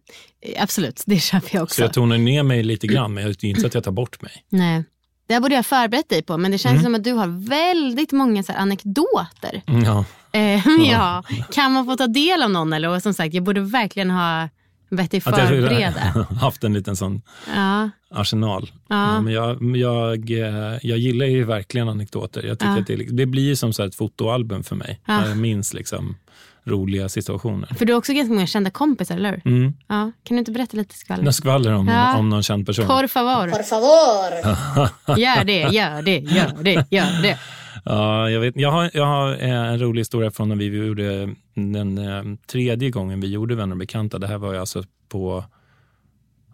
[0.57, 1.75] absolut, det köper jag också.
[1.75, 3.93] Så jag tonar ner mig lite grann, men det är inte så att jag tar
[3.93, 4.33] bort mig.
[4.49, 4.85] Nej.
[5.27, 7.49] Det här borde jag ha förberett dig på, men det känns som att du har
[7.49, 9.63] väldigt många så anekdoter.
[9.85, 10.05] Ja.
[10.33, 11.23] Eh, ja.
[11.53, 12.73] Kan man få ta del av någon?
[12.73, 12.89] Eller?
[12.89, 14.49] Och som sagt, jag borde verkligen ha
[14.91, 16.27] bett dig Att jag förbereda.
[16.41, 17.23] haft en liten sån
[17.55, 17.91] Ja.
[18.11, 18.71] arsenal.
[18.89, 19.21] Ja.
[19.21, 22.43] men jag, jag, eh, jag gillar ju verkligen anekdoter.
[22.43, 22.79] Jag tycker Ja.
[22.81, 25.01] att det, är- det blir som så ett fotoalbum för mig.
[25.07, 25.29] Ja.
[25.29, 26.17] Jag minns liksom
[26.67, 27.67] roliga situationer.
[27.75, 29.53] För du har också ganska många kända kompisar, eller hur?
[29.53, 29.73] Mm.
[29.89, 30.13] Ja.
[30.25, 31.23] Kan du inte berätta lite skvaller?
[31.23, 32.17] Några skvaller om, Ja.
[32.19, 32.87] om någon känd person.
[32.87, 33.51] Por favor.
[33.51, 35.19] Por favor.
[35.19, 37.39] gör det, gör det, gör det, gör det.
[37.85, 41.35] Ja, jag, vet, jag har, jag har eh, en rolig historia från när vi gjorde
[41.55, 44.19] den eh, tredje gången vi gjorde Vänner och bekanta.
[44.19, 45.45] Det här var ju alltså på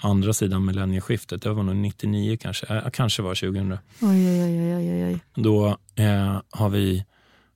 [0.02, 1.42] andra sidan millennieskiftet.
[1.42, 3.72] Det var nog 99 kanske, eh, kanske var 2000.
[3.72, 5.42] Oj, oj, oj, oj, oj, oj.
[5.42, 5.66] Då
[6.02, 7.04] eh, har vi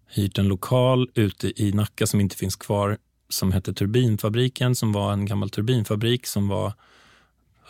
[0.09, 5.13] hyrt en lokal ute i Nacka som inte finns kvar som hette Turbinfabriken som var
[5.13, 6.73] en gammal turbinfabrik som var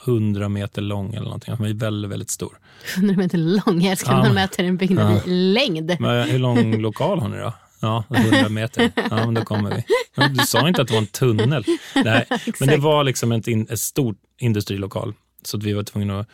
[0.04, 1.54] 100 meter lång eller någonting.
[1.54, 2.58] Den var väldigt, väldigt stor.
[2.96, 3.80] 100 meter lång.
[3.82, 4.24] Jag älskar när Ja.
[4.24, 5.22] man mäter en byggnad Ja.
[5.26, 5.96] i längd.
[6.00, 7.52] Men hur lång lokal har ni då?
[7.80, 8.92] Ja, 100 meter.
[9.10, 9.84] Ja, men då kommer vi.
[10.28, 11.64] Du sa inte att det var en tunnel.
[11.94, 12.26] Nej,
[12.60, 15.14] men det var liksom ett, in, ett stort industrilokal.
[15.42, 16.28] Så att vi var tvungna att...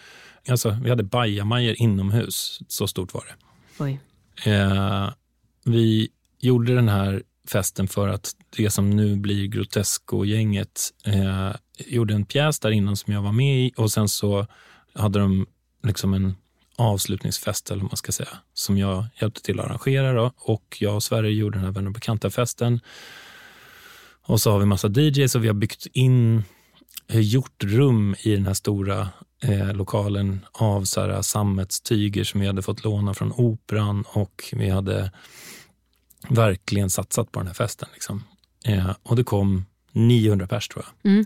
[0.48, 2.60] Alltså, vi hade bajamajor inomhus.
[2.68, 3.34] Så stort var det.
[3.84, 4.00] Oj.
[4.52, 5.08] Eh,
[5.64, 6.09] vi
[6.40, 12.61] gjorde den här festen för att det som nu blir Grotesco-gänget eh, gjorde en pjäs
[12.61, 14.46] där innan som jag var med i och sen så
[14.94, 15.46] hade de
[15.83, 16.35] liksom en
[16.77, 20.33] avslutningsfest eller vad man ska säga som jag hjälpte till att arrangera då.
[20.37, 22.81] och jag och Sverige gjorde den här vänner och bekanta-festen.
[24.25, 26.44] Och så har vi massa DJs och vi har byggt in,
[27.09, 29.09] eh, gjort rum i den här stora
[29.42, 34.68] eh, lokalen av så här, sammetstyger som vi hade fått låna från operan och vi
[34.68, 35.11] hade
[36.28, 37.88] verkligen satsat på den här festen.
[37.92, 38.24] Liksom.
[38.64, 41.12] Eh, och det kom 900 pers tror jag.
[41.12, 41.24] Mm.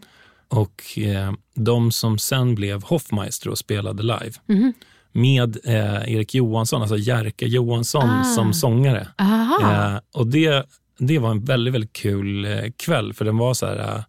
[0.48, 4.72] Och eh, de som sen blev Hoffmeister och spelade live Mhm.
[5.12, 8.24] med eh, Erik Johansson, alltså Jerka Johansson Ah.
[8.24, 9.08] som sångare.
[9.94, 10.66] Eh, och det,
[10.98, 14.02] det var en väldigt, väldigt kul eh, kväll för den var så här eh,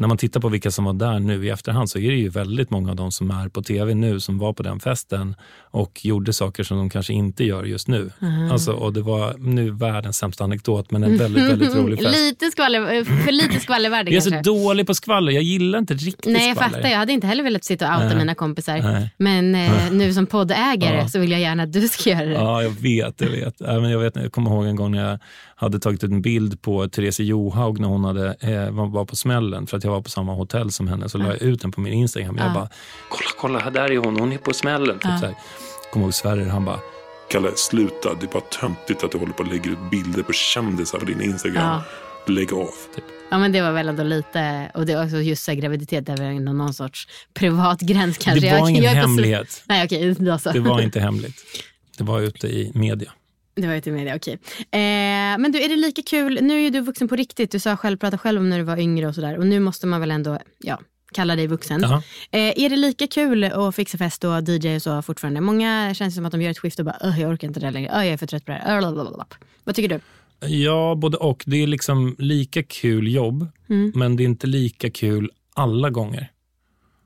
[0.00, 2.28] när man tittar på vilka som var där nu i efterhand så är det ju
[2.28, 5.34] väldigt många av dem som är på tv nu som var på den festen
[5.70, 8.10] och gjorde saker som de kanske inte gör just nu.
[8.52, 12.16] Alltså, och det var nu världens sämsta anekdot men en väldigt, väldigt rolig fest.
[12.18, 14.44] lite skvaller, för lite skvallervärde Jag är kanske.
[14.44, 16.74] så dålig på skvaller, jag gillar inte riktigt Nej jag skvaller.
[16.74, 18.16] fattar, jag hade inte heller velat sitta och outa Nej.
[18.18, 18.78] mina kompisar.
[18.78, 19.10] Nej.
[19.16, 21.08] Men eh, nu som poddägare Ja.
[21.08, 22.32] så vill jag gärna att du ska göra det.
[22.32, 23.20] Ja, jag vet.
[23.20, 23.60] Jag vet.
[23.60, 25.18] Men jag, vet jag kommer ihåg en gång när jag
[25.56, 29.76] hade tagit en bild på Therese Johaug när hon hade, eh, var på smällen för
[29.76, 31.08] att jag var på samma hotell som henne.
[31.08, 32.36] Så la jag ut den på min Instagram.
[32.38, 32.68] Jag bara,
[33.08, 34.20] kolla, kolla, här där är hon.
[34.20, 34.94] Hon är på smällen.
[34.98, 35.34] Typ så här.
[35.92, 36.78] Kommer ihåg Sverrir, han bara,
[37.30, 38.14] Kalle, sluta.
[38.14, 41.04] Det är bara töntigt att du håller på och lägger ut bilder på kändisar på
[41.04, 41.80] din Instagram.
[42.26, 42.68] Lägg av.
[43.30, 46.06] Ja men det var väl ändå lite, och det var också just så här, graviditet,
[46.06, 48.46] det var ändå någon sorts privat gräns kanske.
[48.46, 49.62] det var Jag- ingen jag hemlighet.
[49.66, 50.50] Nej okej, då så.
[50.52, 51.36] Det var inte hemligt.
[51.98, 53.10] Det var ute i media.
[53.54, 54.34] Det var ju till media, okej.
[54.58, 57.76] Eh, men du, är det lika kul, nu är du vuxen på riktigt, du sa
[57.76, 59.38] själv, prata själv om när du var yngre och sådär.
[59.38, 60.78] Och nu måste man väl ändå, ja,
[61.12, 61.80] kalla dig vuxen.
[61.84, 65.40] Eh, är det lika kul att fixa fest och DJ och så fortfarande?
[65.40, 67.70] Många känns som att de gör ett skifte och bara, "Öh, jag orkar inte det
[67.70, 68.78] längre, jag är för trött på det här.
[68.78, 69.26] Blablabla.
[69.64, 70.00] Vad tycker du?
[70.48, 71.42] Ja, både och.
[71.46, 73.46] Det är liksom lika kul jobb,
[73.94, 76.30] men det är inte lika kul alla gånger.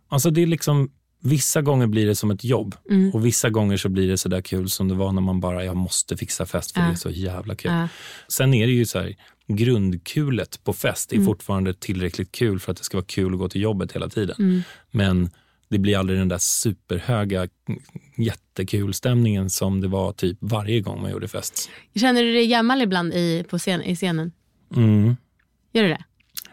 [0.08, 0.90] Alltså det är liksom,
[1.24, 2.74] vissa gånger blir det som ett jobb
[3.12, 5.64] och vissa gånger så blir det så där kul som det var när man bara,
[5.64, 6.86] jag måste fixa fest för Ja.
[6.86, 7.72] det är så jävla kul.
[7.72, 7.88] Ja.
[8.28, 9.14] Sen är det ju så här,
[9.46, 13.48] grundkulet på fest är fortfarande tillräckligt kul för att det ska vara kul att gå
[13.48, 14.62] till jobbet hela tiden.
[14.90, 15.30] Men
[15.68, 17.48] det blir aldrig den där superhöga,
[18.16, 21.70] jättekul stämningen som det var typ varje gång man gjorde fest.
[21.94, 24.32] Känner du dig gammal ibland i, på scen, i scenen?
[24.76, 25.16] Mm.
[25.72, 26.04] Gör du det?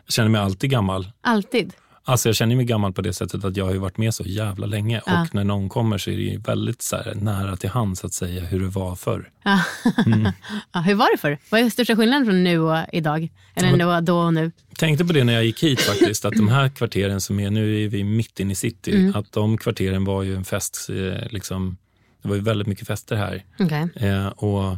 [0.05, 1.12] Jag känner mig alltid gammal.
[1.21, 1.73] Alltid?
[2.03, 4.23] Alltså jag känner mig gammal på det sättet att jag har ju varit med så
[4.23, 5.21] jävla länge Ja.
[5.21, 8.13] och när någon kommer så är det ju väldigt så här, nära till hands att
[8.13, 9.29] säga hur det var förr.
[9.43, 9.59] Ja.
[10.05, 10.31] Mm.
[10.73, 11.37] ja, hur var det för?
[11.49, 13.29] Vad är största skillnaden från nu och idag?
[13.55, 14.51] Eller då, då och nu?
[14.77, 17.83] Tänkte på det när jag gick hit faktiskt, att de här kvarteren som är, nu
[17.83, 19.15] är vi mitt inne i city, Mm.
[19.15, 21.77] att de kvarteren var ju en fest, eh, liksom,
[22.21, 23.43] det var ju väldigt mycket fester här.
[23.59, 23.87] Okej.
[23.95, 24.77] Eh, och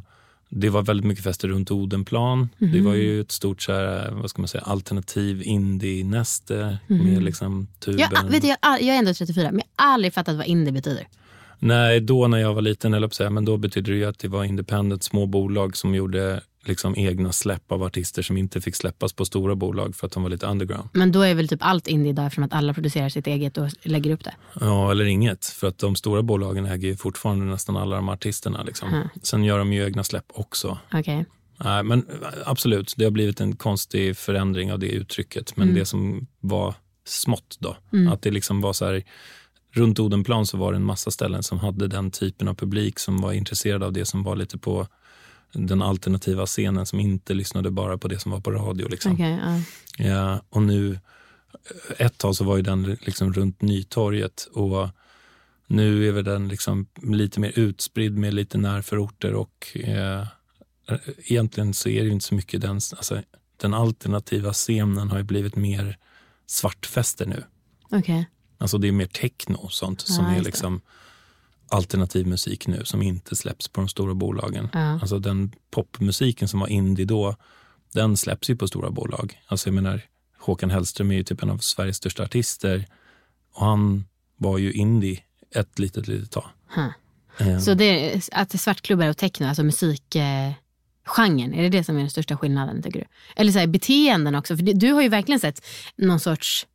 [0.56, 2.50] det var väldigt mycket fester runt Odenplan.
[2.58, 7.68] Det var ju ett stort så här, vad ska man säga, alternativ indie-näste med liksom
[7.80, 8.00] tuben.
[8.00, 10.72] Jag, vet du, jag, jag är ändå 34, men jag har aldrig fattat vad indie
[10.72, 11.08] betyder.
[11.60, 14.28] Nej, då när jag var liten, eller säga, men då betydde det ju att det
[14.28, 19.14] var independent, små bolag som gjorde liksom egna släpp av artister som inte fick släppas
[19.14, 20.90] på stora bolag för att de var lite underground.
[20.94, 23.70] Men då är väl typ allt indie idag eftersom att alla producerar sitt eget och
[23.82, 24.34] lägger upp det.
[24.60, 25.46] Ja, eller inget.
[25.46, 28.64] För att de stora bolagen äger ju fortfarande nästan alla de artisterna.
[28.64, 29.10] Liksom.
[29.22, 30.78] Sen gör de ju egna släpp också.
[30.94, 31.26] Okej.
[31.58, 32.06] Nej, men
[32.46, 35.58] absolut, det har blivit en konstig förändring av det uttrycket.
[35.58, 37.78] Men det som var smått då,
[38.12, 39.04] att det liksom var så här,
[39.72, 43.18] runt Odenplan så var det en massa ställen som hade den typen av publik som
[43.18, 44.88] var intresserad av det som var lite på
[45.54, 48.88] den alternativa scenen som inte lyssnade bara på det som var på radio.
[48.88, 49.14] Liksom.
[49.14, 49.62] Okej, ja.
[50.06, 51.00] Ja, och nu,
[51.98, 54.90] ett tag så var ju den liksom runt Nytorget och
[55.68, 60.28] nu är väl den liksom lite mer utspridd med lite närförorter och eh,
[61.18, 63.22] egentligen så är det ju inte så mycket den, alltså,
[63.58, 65.98] den alternativa scenen har ju blivit mer
[66.46, 67.44] svartfester nu.
[67.92, 68.30] Okej.
[68.58, 70.80] Alltså det är mer techno och sånt som Ja, är just det.
[71.74, 74.70] Alternativ musik nu som inte släpps på de stora bolagen.
[74.74, 74.80] Ja.
[74.80, 77.36] Alltså den popmusiken som var indie då,
[77.94, 79.42] den släpps ju på stora bolag.
[79.48, 80.02] Alltså jag menar,
[80.40, 82.86] Håkan Hellström är ju typ en av Sveriges största artister
[83.54, 84.06] och han
[84.38, 85.20] var ju indie
[85.56, 86.50] ett litet, litet tag.
[87.38, 92.00] Eh, Så det att svartklubbar och techno, alltså musikgenren, eh, är det det som är
[92.00, 93.06] den största skillnaden tycker du?
[93.36, 96.68] Eller så här, beteenden också, för du har ju verkligen sett någon sorts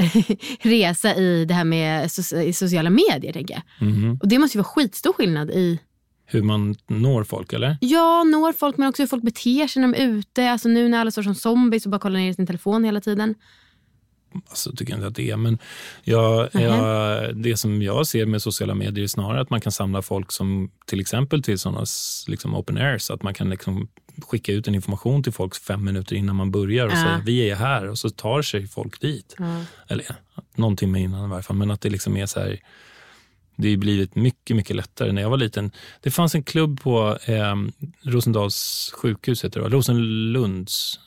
[0.60, 3.88] resa i det här med so- i sociala medier tänker jag.
[3.88, 4.18] mhm.
[4.22, 5.78] Och det måste ju vara skitstor skillnad i,
[6.26, 7.78] Hur man når folk, eller?
[7.80, 10.50] ja, når folk men också hur folk beter sig när de är ute.
[10.50, 13.00] Alltså nu när alla står som zombies och bara kollar ner i sin telefon hela
[13.00, 13.34] tiden.
[14.48, 15.36] Alltså, tycker jag inte att det är.
[15.36, 15.58] Men
[16.04, 20.02] jag, jag, det som jag ser med sociala medier är snarare att man kan samla
[20.02, 21.84] folk som till exempel till sådana
[22.26, 23.10] liksom open airs.
[23.10, 23.88] Att man kan liksom
[24.26, 26.96] skicka ut en information till folk fem minuter innan man börjar och Ja.
[26.96, 29.36] säga vi är här och så tar sig folk dit.
[29.88, 30.14] Eller ja,
[30.54, 31.56] någon timme innan i varje fall.
[31.56, 32.60] Men att det liksom är så här,
[33.56, 35.12] det har blivit mycket, mycket lättare.
[35.12, 37.54] När jag var liten, det fanns en klubb på eh,
[38.02, 39.68] Rosendals sjukhus, heter det?
[39.68, 41.00] Rosenlunds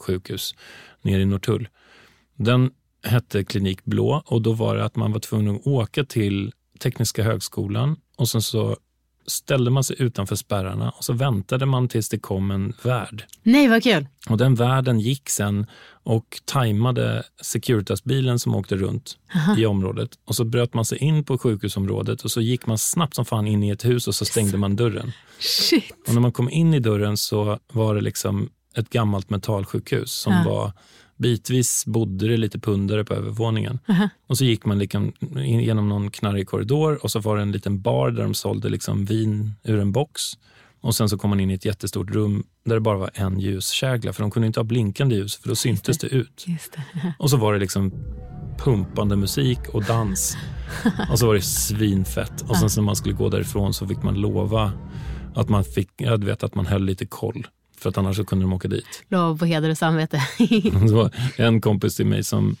[0.00, 0.54] sjukhus
[1.02, 1.68] nere i Norrtull.
[2.36, 2.70] Den
[3.04, 7.22] hette Klinik Blå och då var det att man var tvungen att åka till Tekniska
[7.22, 8.76] högskolan och sen så
[9.26, 13.24] ställde man sig utanför spärrarna och så väntade man tills det kom en värd.
[13.42, 14.06] Nej, vad kul.
[14.28, 15.66] Och den värden gick sen
[16.02, 19.18] och tajmade Securitasbilen som åkte runt
[19.58, 20.10] i området.
[20.24, 23.46] Och så bröt man sig in på sjukhusområdet och så gick man snabbt som fan
[23.46, 25.12] in i ett hus och så stängde man dörren.
[25.38, 25.94] Shit.
[26.08, 30.32] Och när man kom in i dörren så var det liksom ett gammalt mentalsjukhus som
[30.32, 30.44] Ja.
[30.50, 30.72] var
[31.16, 33.78] Bitvis bodde det lite pundare på övervåningen.
[34.26, 35.12] Och så gick man liksom
[35.44, 39.04] genom någon knarrig korridor och så var det en liten bar där de sålde liksom
[39.04, 40.22] vin ur en box.
[40.80, 43.40] Och sen så kom man in i ett jättestort rum där det bara var en
[43.40, 46.44] ljuskägla för de kunde inte ha blinkande ljus för då syntes det ut.
[46.46, 47.14] Just det.
[47.18, 47.92] Och så var det liksom
[48.58, 50.36] pumpande musik och dans.
[51.10, 52.42] Och så var det svinfett.
[52.42, 54.72] Och sen när man skulle gå därifrån så fick man lova
[55.34, 57.46] att man fick, jag vet att man höll lite koll.
[57.86, 59.04] För att annars så kunde de åka dit.
[59.08, 60.22] Lov på heder och samvete.
[60.38, 62.56] Det var en kompis till mig som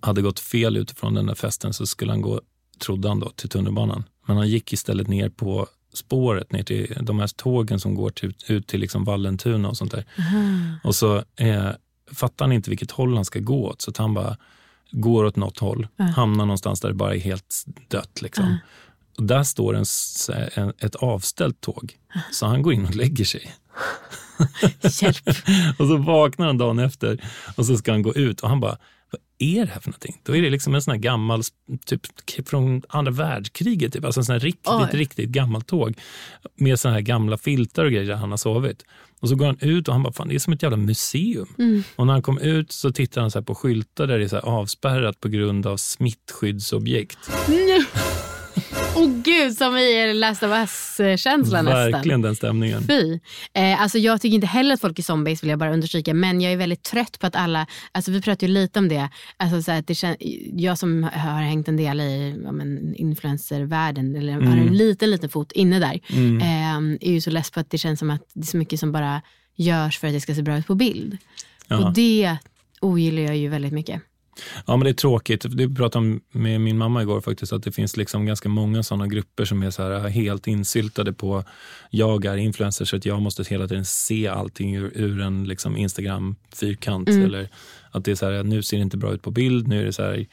[0.00, 2.40] hade gått fel utifrån den där festen så skulle han gå,
[2.78, 4.04] trodde han då, till tunnelbanan.
[4.26, 8.34] Men han gick istället ner på spåret, ner till de här tågen som går till,
[8.48, 10.04] ut till liksom Vallentuna och sånt där.
[10.84, 11.68] Och så eh,
[12.12, 14.36] fattar han inte vilket håll han ska gå åt så han bara
[14.90, 18.22] går åt något håll, hamnar någonstans där det bara är helt dött.
[18.22, 18.56] Liksom.
[19.18, 19.84] Och där står en,
[20.54, 21.96] en, ett avställt tåg,
[22.32, 23.54] så han går in och lägger sig.
[25.02, 25.36] Hjälp.
[25.78, 27.20] Och så vaknar han dagen efter
[27.56, 28.78] och så ska han gå ut och han bara,
[29.12, 30.20] vad är det här för någonting?
[30.22, 31.42] Då är det liksom en sån här gammal,
[31.86, 32.00] typ
[32.48, 34.04] från andra världskriget, typ.
[34.04, 34.88] alltså en sån här riktigt, Oj.
[34.92, 35.94] riktigt gammalt tåg
[36.56, 38.84] med såna här gamla filtar och grejer där han har sovit.
[39.20, 41.48] Och så går han ut och han bara, fan det är som ett jävla museum.
[41.96, 44.38] Och när han kom ut så tittar han så på skyltar där det är så
[44.38, 47.18] avspärrat på grund av smittskyddsobjekt.
[48.96, 51.92] Åh gud, som i Last of Us-känslan nästan.
[51.92, 52.82] Verkligen den stämningen.
[52.82, 53.20] Fy.
[53.54, 56.14] Eh, alltså jag tycker inte heller att folk är zombies vill jag bara understryka.
[56.14, 59.08] Men jag är väldigt trött på att alla, alltså vi pratar ju lite om det.
[59.36, 60.16] Alltså så att det kän,
[60.52, 64.68] jag som har hängt en del i ja, men, influencervärlden, eller har Mm.
[64.68, 66.00] en liten, liten fot inne där.
[66.40, 68.80] Eh, är ju så less på att det känns som att det är så mycket
[68.80, 69.22] som bara
[69.56, 71.18] görs för att det ska se bra ut på bild.
[71.68, 71.76] Ja.
[71.86, 72.36] Och det
[72.80, 74.02] ogillar jag ju väldigt mycket.
[74.66, 75.46] Ja, men det är tråkigt.
[75.48, 79.06] Det pratade om med min mamma igår faktiskt, att det finns liksom ganska många sådana
[79.06, 81.44] grupper som är så här helt insyltade på
[81.90, 85.76] jag är influencer så att jag måste hela tiden se allting ur, ur en liksom
[85.76, 87.08] Instagram-fyrkant.
[87.08, 87.48] Eller
[87.90, 89.84] att det är så här, nu ser det inte bra ut på bild, nu är
[89.84, 90.26] det så här,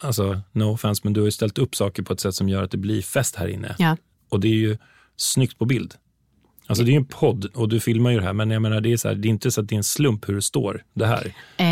[0.00, 2.62] alltså no offense, men du har ju ställt upp saker på ett sätt som gör
[2.62, 3.76] att det blir fest här inne.
[3.78, 3.96] Ja.
[4.28, 4.78] Och det är ju
[5.16, 5.94] snyggt på bild.
[6.66, 8.80] Alltså det är ju en podd och du filmar ju det här, men jag menar
[8.80, 10.42] det är, så här, det är inte så att det är en slump hur det
[10.42, 11.26] står det här.
[11.56, 11.64] Eh,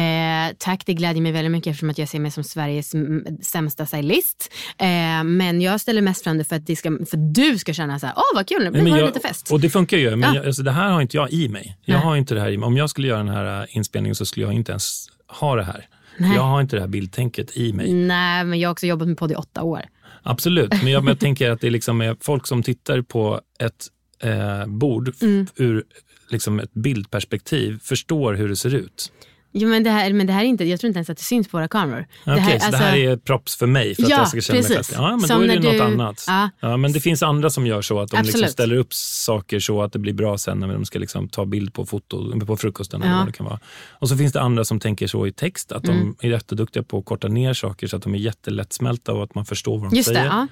[0.59, 2.95] tack, det glädjer mig väldigt mycket eftersom att jag ser mig som Sveriges
[3.43, 4.53] sämsta stylist.
[4.79, 7.99] Eh, men jag ställer mest fram det för att, ska, för att du ska känna
[7.99, 9.53] så här, åh vad kul, nu var det lite fest.
[9.53, 10.35] Och det funkar ju, men Ja.
[10.35, 11.79] jag, alltså, det här har inte jag i mig.
[11.85, 12.05] Jag Nej.
[12.05, 12.67] har inte det här i mig.
[12.67, 15.07] Om jag skulle göra den här äh, inspelningen så skulle jag inte ens
[15.41, 15.87] ha det här.
[16.19, 16.35] Nej.
[16.35, 17.93] Jag har inte det här bildtänket i mig.
[17.93, 19.83] Nej, men jag har också jobbat med podd i åtta år.
[20.23, 23.87] Absolut, men jag, men jag tänker att det liksom är folk som tittar på ett
[24.23, 25.47] eh, bord Mm.
[25.57, 25.85] ur
[26.31, 29.13] liksom ett bildperspektiv förstår hur det ser ut.
[29.53, 31.23] Jo, men, det här, men det här är inte, jag tror inte ens att det
[31.23, 32.07] syns på våra kameror.
[32.27, 34.41] Okej, här, så alltså- det här är props för mig för att Ja, jag ska
[34.41, 34.77] känna mig precis.
[34.87, 34.93] fest.
[34.99, 36.25] Ja, men Som då är det när något du- annat.
[36.27, 36.51] Ja.
[36.61, 36.77] Ja.
[36.77, 39.93] men det finns andra som gör så att de liksom ställer upp saker så att
[39.93, 43.03] det blir bra sen när de ska liksom ta bild på, foto, på frukosten.
[43.03, 43.19] Eller Ja.
[43.19, 43.59] vad det kan vara.
[43.91, 46.15] Och så finns det andra som tänker så i text, att Mm.
[46.21, 49.35] de är jätteduktiga på att korta ner saker så att de är jättelättsmälta och att
[49.35, 50.27] man förstår vad de Just det, säger.
[50.29, 50.47] ja.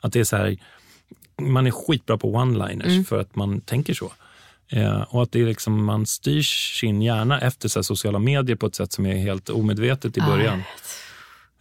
[0.00, 0.56] Att det är så här,
[1.40, 3.04] man är skitbra på one-liners Mm.
[3.04, 4.12] för att man tänker så.
[4.72, 8.66] Eh, och att det är liksom, man styr sin hjärna efter så sociala medier på
[8.66, 10.62] ett sätt som är helt omedvetet i Ah, början.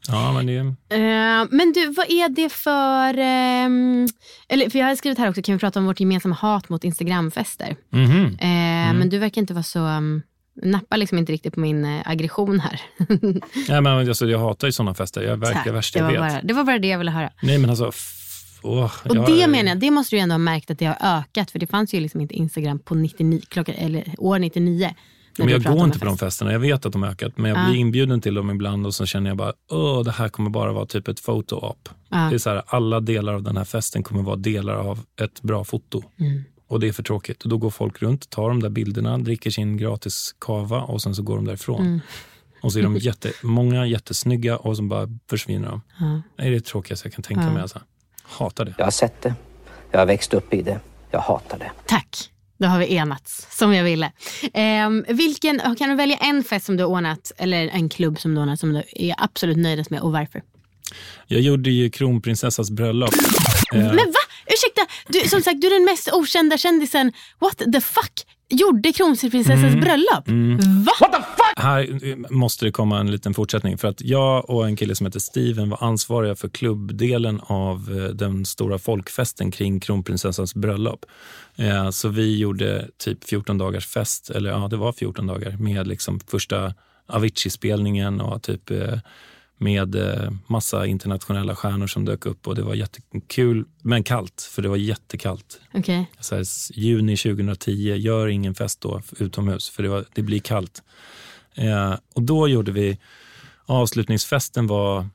[0.07, 0.57] Ja, men det.
[0.95, 3.17] Eh, men du, vad är det för...
[3.17, 4.07] ehm,
[4.49, 6.83] eller, för jag har skrivit här också, kan vi prata om vårt gemensamma hat mot
[6.83, 7.75] Instagramfester?
[7.89, 8.25] Mhm.
[8.25, 9.79] Eh, Men du verkar inte vara så...
[9.79, 10.21] Um,
[10.63, 12.81] nappar liksom inte riktigt på min eh, aggression här.
[13.69, 15.21] Nej, men alltså, jag hatar ju sådana fester.
[15.21, 16.19] Jag verkar värst det, jag var vet.
[16.21, 17.29] bara, det var bara det jag ville höra.
[17.41, 17.91] Nej, men alltså...
[18.61, 20.97] Åh, Och jag- det menar jag, det måste du ändå ha märkt att det har
[21.19, 21.51] ökat.
[21.51, 24.93] För det fanns ju liksom inte Instagram på 99, klockan, eller år 99.
[25.37, 26.19] när Men jag går inte på de fest.
[26.19, 26.51] festerna.
[26.51, 27.65] Jag vet att de har ökat, men jag Ja.
[27.69, 30.73] blir inbjuden till dem ibland och så känner jag bara, åh, det här kommer bara
[30.73, 31.89] vara typ ett foto-op.
[32.09, 32.17] Ja.
[32.17, 35.41] Det är så här, alla delar av den här festen kommer vara delar av ett
[35.41, 36.03] bra foto.
[36.19, 36.43] Mm.
[36.67, 37.43] Och det är för tråkigt.
[37.43, 41.15] Och då går folk runt, tar de där bilderna, dricker sin gratis kava och sen
[41.15, 41.81] så går de därifrån.
[41.85, 41.99] Mm.
[42.61, 45.81] Och så är de jätte, många jättesnygga och så bara försvinner de.
[45.99, 46.21] Ja.
[46.37, 47.61] Det är det tråkigaste jag kan tänka mig.
[47.61, 47.79] Alltså.
[48.31, 48.73] Hatar det.
[48.77, 49.33] Jag har sett det.
[49.91, 50.79] Jag har växt upp i det.
[51.11, 51.71] Jag hatar det.
[51.85, 52.29] Tack.
[52.57, 54.11] Då har vi enats som jag ville.
[54.53, 58.31] Ehm, vilken, kan du välja en fest som du har ordnat eller en klubb som
[58.31, 60.41] du har ordnat som du är absolut nöjdast med och varför?
[61.27, 63.13] Jag gjorde ju kronprinsessas bröllop.
[63.73, 64.19] Eh, Men va?
[64.45, 67.13] Ursäkta, du, som sagt du är den mest okända kändisen.
[67.39, 68.25] What the fuck?
[68.51, 70.27] Gjorde kronprinsessans bröllop?
[70.85, 71.23] Va?
[71.55, 73.77] Här eh, måste det komma en liten fortsättning.
[73.77, 78.03] För att Jag och en kille som heter Steven var ansvariga för klubbdelen av eh,
[78.15, 81.05] den stora folkfesten kring kronprinsessans bröllop.
[81.55, 85.87] Eh, Så vi gjorde typ 14 dagars fest, eller ja, det var 14 dagar med
[85.87, 86.73] liksom första
[87.07, 88.71] Avicii-spelningen och typ
[89.61, 94.61] med eh, massa internationella stjärnor som dök upp och det var jättekul, men kallt, för
[94.61, 95.61] det var jättekallt.
[95.73, 96.11] Okej.
[96.19, 100.83] Så här, juni 2010, gör ingen fest då utomhus för det, var, det blir kallt.
[101.55, 102.97] Eh, och då gjorde vi,
[103.65, 105.07] avslutningsfesten var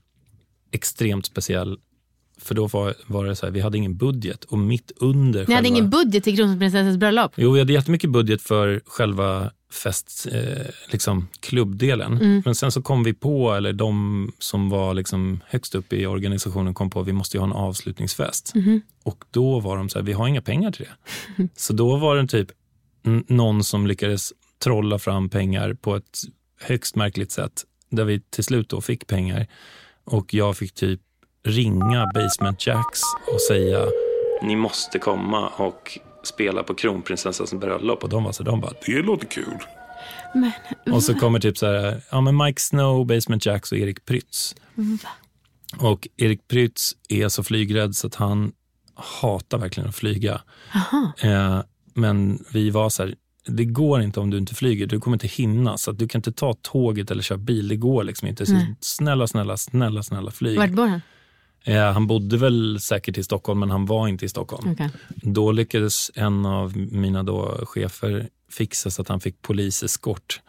[0.73, 1.79] extremt speciell.
[2.39, 5.55] För då var, var det så här, vi hade ingen budget och mitt under Ni
[5.55, 7.33] hade själva- ingen budget till kronprinsessans bröllop?
[7.37, 12.42] Jo, vi hade jättemycket budget för själva fest, eh, liksom klubbdelen.
[12.44, 16.74] Men sen så kom vi på, eller de som var liksom högst upp i organisationen
[16.74, 18.52] kom på att vi måste ju ha en avslutningsfest.
[19.02, 21.48] Och då var de så här, vi har inga pengar till det.
[21.57, 22.50] så då var det typ
[23.26, 26.18] någon som lyckades trolla fram pengar på ett
[26.61, 27.64] högst märkligt sätt.
[27.90, 29.46] Där vi till slut då fick pengar.
[30.05, 31.00] Och jag fick typ
[31.44, 33.00] ringa Basement Jacks
[33.35, 33.87] och säga
[34.42, 38.03] ni måste komma och spela på kronprinsessans bröllop.
[38.03, 39.59] Och de var så de bara, Det låter kul.
[40.93, 44.55] och så kommer typ så här, ja men Mike Snow, Basement Jacks och Erik Prytz.
[45.79, 48.53] Och Erik Prytz är så flygrädd så att han
[49.21, 50.41] hatar verkligen att flyga.
[51.21, 51.61] Eh,
[51.95, 53.15] men vi var så här,
[53.47, 55.79] det går inte om du inte flyger, du kommer inte hinna.
[55.79, 58.47] Så att du kan inte ta tåget eller köra bil, det går liksom inte.
[58.47, 60.59] Så snälla, snälla, snälla, snälla flyg.
[60.59, 61.01] Vart bor han?
[61.66, 64.72] Eh, han bodde väl säkert i Stockholm, men han var inte i Stockholm.
[64.72, 64.90] Okej.
[65.09, 70.40] Då lyckades en av mina då chefer fixa så att han fick poliseskort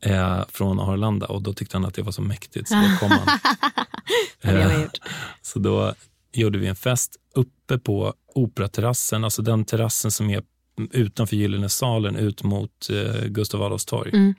[0.00, 3.10] eh, från Arlanda och då tyckte han att det var så mäktigt så då kom
[3.10, 3.38] han.
[4.42, 4.82] Eh,
[5.42, 5.94] så då
[6.32, 10.42] gjorde vi en fest uppe på Operaterrassen, alltså den terrassen som är
[10.92, 14.10] utanför Gyllene salen ut mot eh, Gustav Adolfs torg.
[14.14, 14.34] Mm.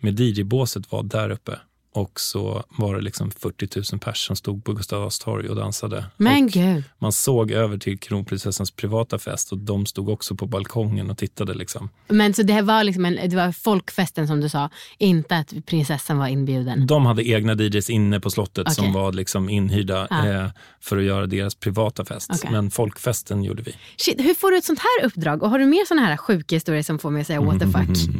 [0.00, 1.58] Med DJ-båset var där uppe
[1.92, 5.56] och så var det liksom 40 000 pers som stod på Gustav Adolfs torg och
[5.56, 6.04] dansade.
[6.16, 6.84] Men och gud.
[6.98, 11.54] man såg över till kronprinsessans privata fest och de stod också på balkongen och tittade.
[11.54, 11.88] Liksom.
[12.08, 15.54] Men så det här var liksom en, det var folkfesten som du sa, inte att
[15.66, 16.86] prinsessan var inbjuden?
[16.86, 18.94] De hade egna DJs inne på slottet som Okej.
[18.94, 20.26] var liksom inhyrda Ah.
[20.26, 20.46] eh,
[20.80, 22.30] för att göra deras privata fest.
[22.34, 22.50] Okej.
[22.52, 23.74] Men folkfesten gjorde vi.
[23.96, 25.42] Shit, hur får du ett sånt här uppdrag?
[25.42, 27.66] Och har du mer såna här sjuka historier som får mig att säga what the
[27.66, 28.14] fuck?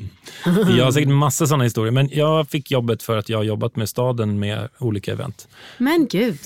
[0.77, 3.77] Jag har säkert massa sådana historier, men jag fick jobbet för att jag har jobbat
[3.77, 5.49] med staden med olika event.
[5.79, 6.39] Men gud.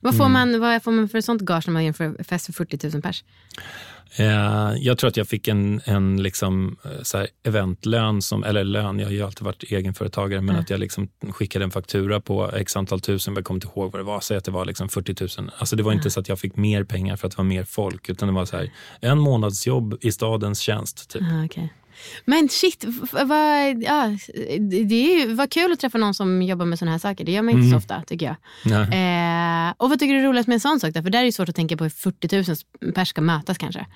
[0.00, 0.32] Vad får, Mm.
[0.32, 3.24] man, vad får man för sånt gage när man genomför fest för 40 000 pers?
[4.18, 8.64] Eh, jag tror att jag fick en, en liksom, eh, så här eventlön, som, eller
[8.64, 12.50] lön, jag har ju alltid varit egenföretagare, men att jag liksom skickade en faktura på
[12.52, 14.88] x antal tusen, jag kommer inte ihåg vad det var, säg att det var liksom
[14.88, 15.50] 40 000.
[15.58, 17.64] Alltså det var inte så att jag fick mer pengar för att det var mer
[17.64, 21.10] folk, utan det var så här, en månads jobb i stadens tjänst.
[21.10, 21.22] Typ.
[21.22, 21.68] Ah, okay.
[22.24, 24.16] Men shit, vad, ja,
[24.60, 27.24] det är ju, vad kul att träffa någon som jobbar med såna här saker.
[27.24, 28.36] Det gör man inte så ofta tycker jag.
[28.72, 30.94] Eh, och vad tycker du är roligast med en sån sak?
[30.94, 31.02] Då?
[31.02, 33.86] För där är det svårt att tänka på hur 40 000 pers ska mötas kanske.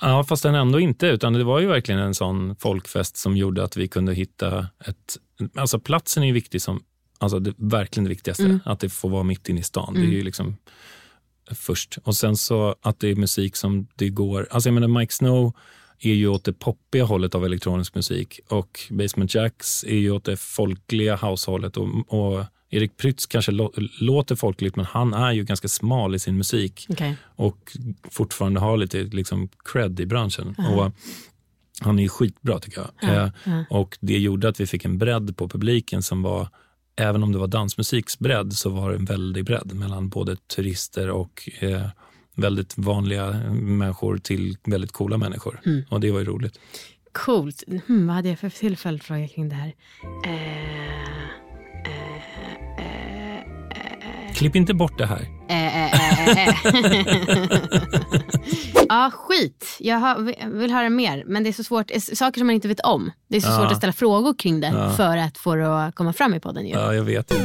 [0.00, 3.64] Ja, fast den ändå inte, utan det var ju verkligen en sån folkfest som gjorde
[3.64, 5.16] att vi kunde hitta ett...
[5.56, 6.82] Alltså platsen är ju viktig som,
[7.18, 9.94] alltså det, verkligen det viktigaste, att det får vara mitt inne i stan.
[9.94, 10.56] Det är ju liksom
[11.50, 11.98] först.
[12.04, 15.54] Och sen så att det är musik som det går, alltså jag menar Mike Snow
[16.00, 20.24] är ju åt det poppiga hållet av elektronisk musik och Basement Jacks är ju åt
[20.24, 25.44] det folkliga househållet och, och Erik Prytz kanske lå, låter folkligt men han är ju
[25.44, 27.14] ganska smal i sin musik Okay.
[27.36, 27.76] och
[28.10, 30.54] fortfarande har lite liksom cred i branschen.
[30.58, 30.92] Och
[31.80, 33.10] han är ju skitbra tycker jag.
[33.24, 33.30] Eh,
[33.70, 36.48] Och det gjorde att vi fick en bredd på publiken som var,
[36.96, 41.48] även om det var dansmusiksbredd, så var det en väldig bredd mellan både turister och
[41.60, 41.86] eh,
[42.38, 45.60] väldigt vanliga människor till väldigt coola människor.
[45.90, 46.58] Och det var ju roligt.
[47.12, 47.64] Coolt.
[47.86, 49.72] Hmm, vad hade jag för till följdfråga kring det här?
[50.26, 50.34] Eh,
[54.34, 55.28] Klipp inte bort det här.
[55.48, 56.54] eh, eh, eh, eh.
[58.88, 59.76] Ja, skit.
[59.80, 61.24] Jag har, vill höra mer.
[61.26, 61.90] Men det är så svårt.
[61.90, 63.10] eh, Saker som man inte vet om.
[63.28, 66.12] Det är så svårt att ställa frågor kring det för att få det att komma
[66.12, 66.66] fram i podden.
[66.66, 66.72] Ju.
[66.72, 67.44] Ja, jag vet inte.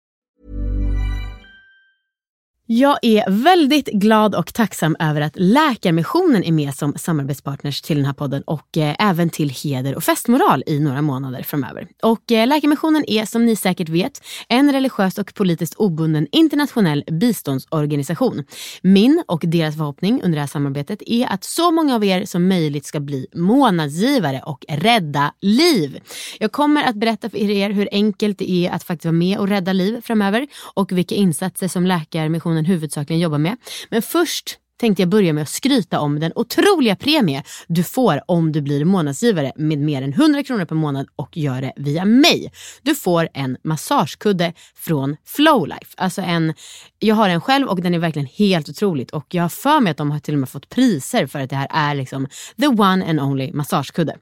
[2.73, 8.05] Jag är väldigt glad och tacksam över att Läkarmissionen är med som samarbetspartners till den
[8.05, 11.87] här podden och eh, även till Heder och festmoral i några månader framöver.
[12.03, 18.43] Och eh, Läkarmissionen är som ni säkert vet en religiös och politiskt obunden internationell biståndsorganisation.
[18.81, 22.47] Min och deras förhoppning under det här samarbetet är att så många av er som
[22.47, 25.99] möjligt ska bli månadsgivare och rädda liv.
[26.39, 29.47] Jag kommer att berätta för er hur enkelt det är att faktiskt vara med och
[29.47, 33.57] rädda liv framöver och vilka insatser som Läkarmissionen huvudsakligen jobbar med.
[33.89, 38.51] Men först tänkte jag börja med att skryta om den otroliga premie du får om
[38.51, 42.51] du blir månadsgivare med mer än 100 kronor per månad och gör det via mig.
[42.81, 45.93] Du får en massagekudde från Flowlife.
[45.97, 46.53] Alltså en,
[46.99, 49.91] jag har en själv och den är verkligen helt otroligt och jag har för mig
[49.91, 52.27] att de har till och med fått priser för att det här är liksom
[52.59, 54.15] the one and only massagekudde.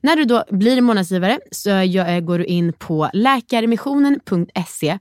[0.00, 4.98] När du då blir månadsgivare så eh, går du in på läkarmissionen.se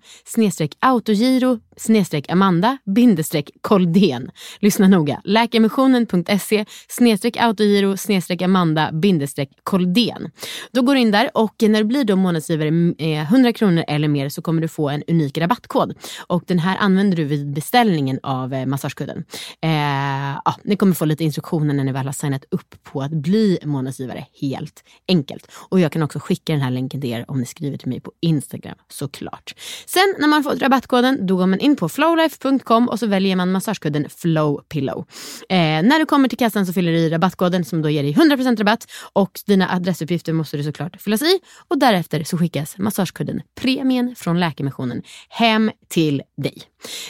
[0.80, 4.32] autogiro snedstreck Amanda bindestreck Koldén.
[4.60, 5.22] Lyssna noga.
[5.24, 10.32] Läkemissionen.se snedstreck autogiro snedstreck Amanda bindestreck Koldén.
[10.72, 13.84] Då går du in där och när du blir då månadsgivare mm, eh, 100 kronor
[13.88, 15.94] eller mer så kommer du få en unik rabattkod.
[16.28, 19.24] Och den här använder du vid beställningen av eh, massagekudden.
[19.62, 23.12] Eh, ja, ni kommer få lite instruktioner när ni väl har signat upp på att
[23.12, 24.26] bli månadsgivare.
[24.42, 25.52] Helt enkelt.
[25.70, 28.00] Och jag kan också skicka den här länken till er om ni skriver till mig
[28.00, 29.56] på Instagram såklart.
[29.86, 33.52] Sen när man fått rabattkoden då går man in på flowlife.com och så väljer man
[33.52, 35.06] massagekudden Flow Pillow.
[35.50, 38.14] Eh, när du kommer till kassan så fyller du i rabattkoden som då ger dig
[38.14, 43.42] 100% rabatt och dina adressuppgifter måste du såklart fyllas i och därefter så skickas massagekudden
[43.56, 46.58] Premien från Läkarmissionen hem till dig.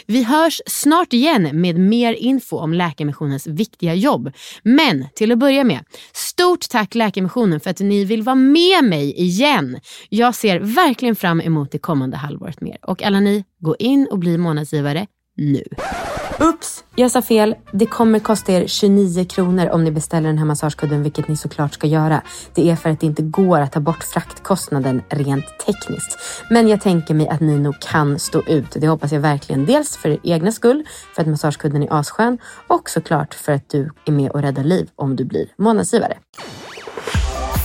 [0.06, 4.32] Vi hörs snart igen med mer info om Läkarmissionens viktiga jobb.
[4.64, 9.22] Men till att börja med, stort tack Läkarmissionen för att ni vill vara med mig
[9.22, 9.80] igen.
[10.10, 12.78] Jag ser verkligen fram emot det kommande halvåret mer.
[12.82, 15.08] Och alla ni, gå in och bli månadsgivare
[15.38, 15.64] nu.
[16.40, 17.56] Ups, jag sa fel.
[17.72, 21.74] Det kommer kosta er 29 kronor om ni beställer den här massagekudden, vilket ni såklart
[21.74, 22.22] ska göra.
[22.54, 26.18] Det är för att det inte går att ta bort fraktkostnaden rent tekniskt.
[26.50, 28.72] Men jag tänker mig att ni nog kan stå ut.
[28.72, 29.66] Det hoppas jag verkligen.
[29.66, 30.84] Dels för er egna skull,
[31.16, 32.38] för att massagekudden är asskön
[32.68, 36.18] och såklart för att du är med och räddar liv om du blir månadsgivare.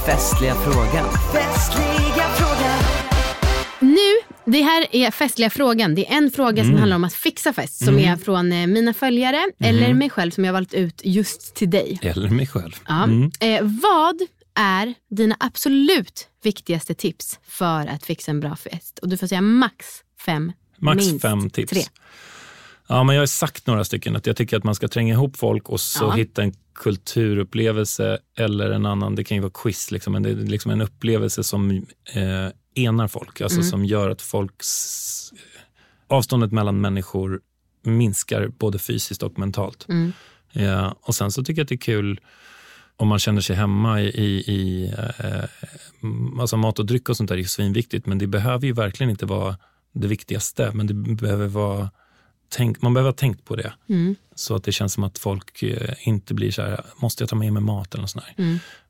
[0.07, 1.07] Festliga frågan.
[1.35, 1.88] Nu,
[4.49, 5.95] det här är festliga frågan.
[5.95, 8.95] Det är en fråga som handlar om att fixa fest som är från eh, mina
[8.95, 11.99] följare eller mig själv som jag valt ut just till dig.
[12.03, 12.73] Eller mig själv.
[12.89, 13.09] Ja.
[13.41, 14.17] Eh, vad
[14.55, 18.99] är dina absolut viktigaste tips för att fixa en bra fest?
[18.99, 19.87] Och du får säga max
[20.27, 21.71] fem, Max minst fem tips.
[21.73, 21.83] tre.
[22.91, 25.37] Ja, men jag har sagt några stycken att jag tycker att man ska tränga ihop
[25.37, 26.11] folk och så Ja.
[26.13, 30.35] hitta en kulturupplevelse eller en annan, det kan ju vara quiz, liksom, men det är
[30.35, 31.71] liksom en upplevelse som
[32.15, 32.49] eh,
[32.85, 35.33] enar folk, alltså som gör att folks
[36.07, 37.41] avståndet mellan människor
[37.83, 39.87] minskar både fysiskt och mentalt.
[40.53, 42.21] Ja, och sen så tycker jag att det är kul
[42.97, 45.45] om man känner sig hemma i, i, i eh,
[46.41, 49.27] alltså mat och dryck och sånt där är svinviktigt, men det behöver ju verkligen inte
[49.27, 49.57] vara
[49.93, 50.71] det viktigaste.
[50.75, 51.91] Men det behöver vara,
[52.49, 53.73] tänk, man behöver ha tänkt på det.
[54.35, 57.37] Så att det känns som att folk eh, inte blir så här, måste jag ta
[57.37, 58.45] med mig mat eller något sånt där.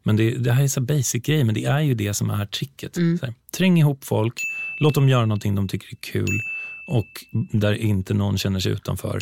[0.08, 2.46] Men det, det här är så basic grej, men det är ju det som är
[2.46, 2.94] tricket.
[2.94, 4.42] Så här, träng ihop folk,
[4.80, 6.40] låt dem göra någonting de tycker är kul
[6.86, 7.06] och
[7.52, 9.18] där inte någon känner sig utanför.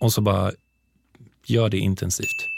[0.00, 0.52] Och så bara
[1.46, 2.48] gör det intensivt.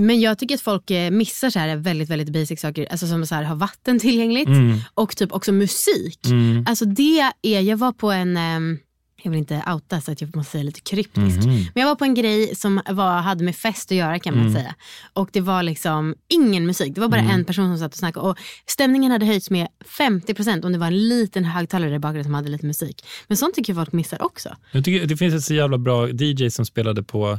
[0.00, 2.86] Men jag tycker att folk eh, missar så här väldigt, väldigt basic saker.
[2.90, 4.48] Alltså som så här, ha vatten tillgängligt
[4.94, 6.18] och typ också musik.
[6.66, 8.78] Alltså det är, jag var på en, ehm,
[9.22, 11.44] jag vill inte outa så att jag måste säga lite kryptiskt.
[11.44, 11.54] Mhm.
[11.74, 14.42] Men jag var på en grej som var, hade med fest att göra kan man
[14.46, 14.54] Mm.
[14.54, 14.74] säga.
[15.12, 16.94] Och det var liksom ingen musik.
[16.94, 17.34] Det var bara Mm.
[17.34, 18.26] en person som satt och snackade.
[18.26, 19.68] Och stämningen hade höjts med
[19.98, 23.04] 50% om det var en liten högtalare där bakgrund som hade lite musik.
[23.28, 24.56] Men sånt tycker jag folk missar också.
[24.72, 27.38] Jag tycker det finns ett så jävla bra DJ som spelade på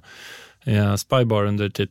[0.65, 1.89] eh, Spybar under typ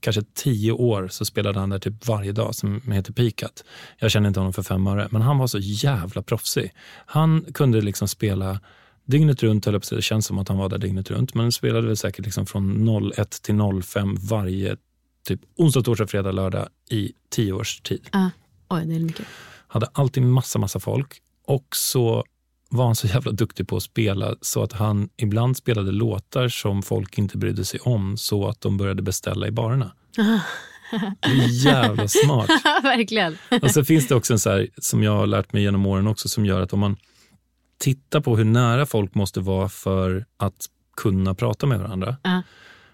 [0.00, 3.64] kanske tio år så spelade han där typ varje dag som heter Pikat.
[3.98, 6.72] Jag känner inte honom för fem öre, men han var så jävla proffsig.
[7.06, 8.60] Han kunde liksom spela
[9.06, 11.52] dygnet runt, höll jag på det känns som att han var där dygnet runt, men
[11.52, 14.76] spelade väl säkert liksom från 01 till 05 varje
[15.26, 18.08] typ onsdag, torsdag, fredag, lördag i tio års tid.
[18.68, 19.26] Oj, det är mycket.
[19.68, 22.24] Hade alltid massa, massa folk och så
[22.68, 26.82] var han så jävla duktig på att spela så att han ibland spelade låtar som
[26.82, 29.92] folk inte brydde sig om så att de började beställa i barerna.
[31.20, 32.50] Det är jävla smart.
[32.82, 33.38] Verkligen.
[33.62, 36.06] Och så finns det också en så här, som jag har lärt mig genom åren
[36.06, 36.96] också, som gör att om man
[37.78, 40.66] tittar på hur nära folk måste vara för att
[40.96, 42.16] kunna prata med varandra.
[42.22, 42.42] Ja.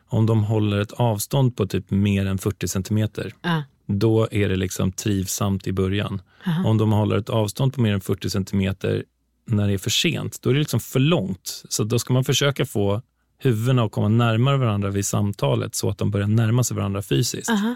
[0.09, 3.62] Om de håller ett avstånd på typ mer än 40 centimeter, Ja.
[3.87, 6.22] då är det liksom trivsamt i början.
[6.47, 6.68] Aha.
[6.68, 9.05] Om de håller ett avstånd på mer än 40 centimeter
[9.47, 11.62] när det är för sent, då är det liksom för långt.
[11.68, 13.03] Så då ska man försöka få
[13.39, 17.51] huvudena att komma närmare varandra vid samtalet så att de börjar närma sig varandra fysiskt.
[17.51, 17.74] Aha.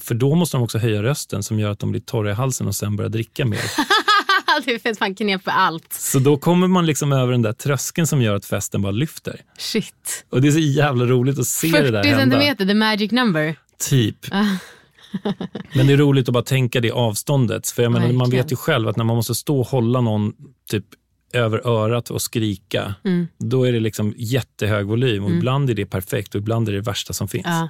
[0.00, 2.66] För då måste de också höja rösten som gör att de blir torra i halsen
[2.66, 3.60] och sen börjar dricka mer.
[4.64, 5.92] det finns fan knep för allt.
[5.92, 9.40] Så då kommer man liksom över den där tröskeln som gör att festen bara lyfter.
[9.58, 10.24] Shit.
[10.30, 12.20] Och det är så jävla roligt att se det där 40 hända.
[12.20, 13.56] centimeter, the magic number.
[13.90, 14.16] Typ.
[15.74, 17.68] Men det är roligt att bara tänka det avståndet.
[17.68, 20.32] För jag menar, man vet ju själv att när man måste stå och hålla någon
[20.70, 20.84] typ
[21.32, 23.26] över örat och skrika, Mm.
[23.38, 25.24] då är det liksom jättehög volym.
[25.24, 27.46] Och ibland är det perfekt och ibland är det det värsta som finns.
[27.46, 27.68] Ja.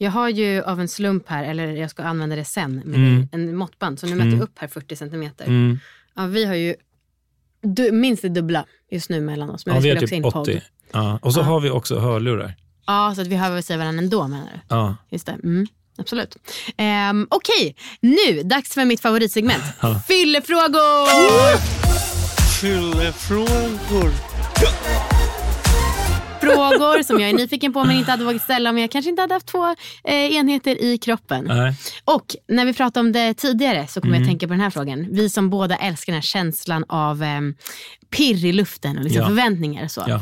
[0.00, 3.28] Jag har ju av en slump här, eller jag ska använda det sen, med Mm.
[3.32, 3.98] en måttband.
[3.98, 5.46] Så nu mäter jag upp här 40 centimeter.
[6.18, 6.74] Ja, vi har ju
[7.62, 9.66] du, minst det dubbla just nu mellan oss.
[9.66, 10.42] Men Ja, vi vi också typ in podd.
[10.42, 10.62] 80.
[10.92, 11.18] Ja.
[11.22, 12.54] Och så har vi också hörlurar.
[12.86, 14.60] Ja, så att vi hör vad vi säger varandra ändå menar du?
[14.68, 14.96] Ja.
[15.10, 15.32] Just det.
[15.32, 15.66] Mm,
[15.98, 16.36] absolut.
[17.10, 19.64] Um, Okej, nu dags för mitt favoritsegment.
[20.08, 21.58] Fyllefrågor!
[22.60, 24.27] Fyllefrågor.
[26.54, 29.22] Frågor som jag är nyfiken på men inte hade vågat ställa om jag kanske inte
[29.22, 29.66] hade haft två
[30.04, 31.44] eh, enheter i kroppen.
[31.44, 31.74] Nej.
[32.04, 34.22] Och när vi pratade om det tidigare så kommer Mm.
[34.22, 35.06] jag tänka på den här frågan.
[35.10, 37.40] Vi som båda älskar den här känslan av eh,
[38.10, 39.28] pirr i luften och liksom Ja.
[39.28, 40.04] förväntningar och så.
[40.06, 40.20] Ja.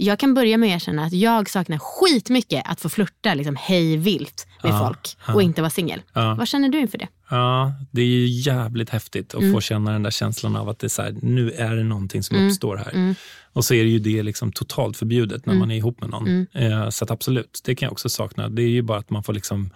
[0.00, 3.96] Jag kan börja med att erkänna att jag saknar skitmycket att få flirta liksom hej
[3.96, 5.34] vilt med Ja, folk ja.
[5.34, 6.02] och inte vara singel.
[6.12, 6.34] Ja.
[6.38, 7.08] Vad känner du inför det?
[7.30, 9.52] Ja, det är ju jävligt häftigt att Mm.
[9.54, 12.22] få känna den där känslan av att det är så här, nu är det någonting
[12.22, 12.48] som Mm.
[12.48, 12.90] uppstår här.
[12.94, 13.14] Mm.
[13.52, 15.60] Och så är det ju det liksom totalt förbjudet när Mm.
[15.60, 16.26] man är ihop med någon.
[16.28, 16.46] Mm.
[16.82, 18.48] Eh, så absolut, det kan jag också sakna.
[18.48, 19.70] Det är ju bara att man får liksom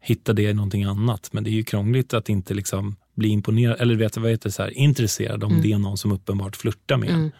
[0.00, 1.28] hitta det i någonting annat.
[1.32, 4.52] Men det är ju krångligt att inte liksom bli imponerad, eller vet, vad heter det,
[4.52, 5.62] så här, intresserad om Mm.
[5.62, 7.32] det är någon som uppenbart flörtar med en.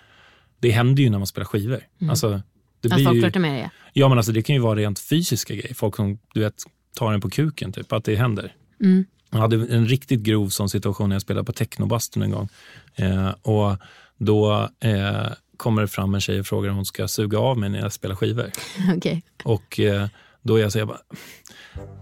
[0.65, 1.81] Det händer ju när man spelar skivor.
[2.01, 2.11] Mm.
[2.11, 2.43] Alltså,
[2.81, 3.71] det Att blir folk flörtar med dig?
[3.93, 5.75] Ja, men alltså, det kan ju vara rent fysiska grejer.
[5.75, 6.55] Folk som du vet,
[6.97, 8.53] tar en på kuken, typ, att det händer.
[8.81, 9.05] Mm.
[9.31, 12.49] Jag hade en riktigt grov sån situation när jag spelade på technobastun en gång.
[12.95, 13.77] Eh, och
[14.19, 17.69] då eh, kommer det fram en tjej och frågar om hon ska suga av mig
[17.71, 18.51] när jag spelar skivor.
[18.97, 19.23] Okej.
[19.45, 20.09] Och eh,
[20.43, 21.01] då är jag så jag bara,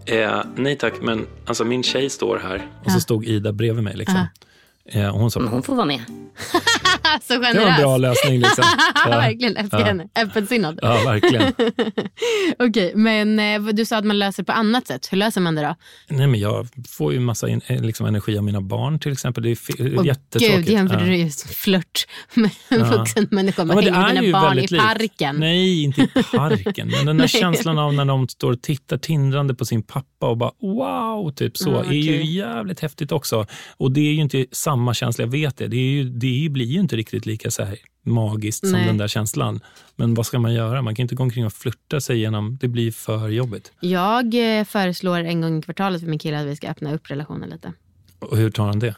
[0.07, 2.71] eh, nej tack, men alltså min tjej står här.
[2.85, 3.97] Och så stod Ida bredvid mig.
[3.97, 4.17] Liksom.
[4.17, 4.29] Aha.
[4.89, 6.01] Eh, hon sa, hon får vara med.
[7.23, 7.55] så generös.
[7.55, 8.39] det var en bra lösning.
[8.41, 8.65] Liksom.
[9.05, 9.11] Ja.
[9.11, 9.85] verkligen, älskar Ja.
[9.87, 10.09] henne.
[10.19, 10.79] Öppensinnad.
[10.83, 11.53] Ja, verkligen.
[12.59, 15.09] Okej, men eh, du sa att man löser på annat sätt.
[15.13, 15.75] Hur löser man det då?
[16.09, 19.43] Nej, men jag får ju massa in, eh, liksom, energi av mina barn till exempel.
[19.43, 19.59] Det är
[19.99, 20.57] Åh, jättetråkigt.
[20.59, 21.11] Gud, jämförde Ja.
[21.11, 22.85] du just flört med en Ja.
[22.99, 23.65] vuxen människa.
[23.65, 24.85] Man Ja, hänger med är ju dina barn i väldigt likt.
[24.85, 25.37] parken.
[25.37, 26.89] Nej, inte i parken.
[26.89, 30.37] Men den där känslan av när de står och tittar tindrande på sin pappa och
[30.37, 33.47] bara wow, typ så, Ja, är ju jävligt häftigt också.
[33.77, 35.69] Och det är ju inte samma känsla, jag vet det.
[35.69, 38.87] Det, ju, det blir ju inte riktigt lika så här magiskt som Nej.
[38.87, 39.61] den där känslan.
[39.97, 40.83] Men vad ska man göra?
[40.83, 43.73] Man kan inte gå omkring och flirta sig igenom, det blir för jobbigt.
[43.81, 47.11] Jag eh, föreslår en gång i kvartalet för min kille att vi ska öppna upp
[47.11, 47.73] relationen lite.
[48.19, 48.95] Och hur tar han det?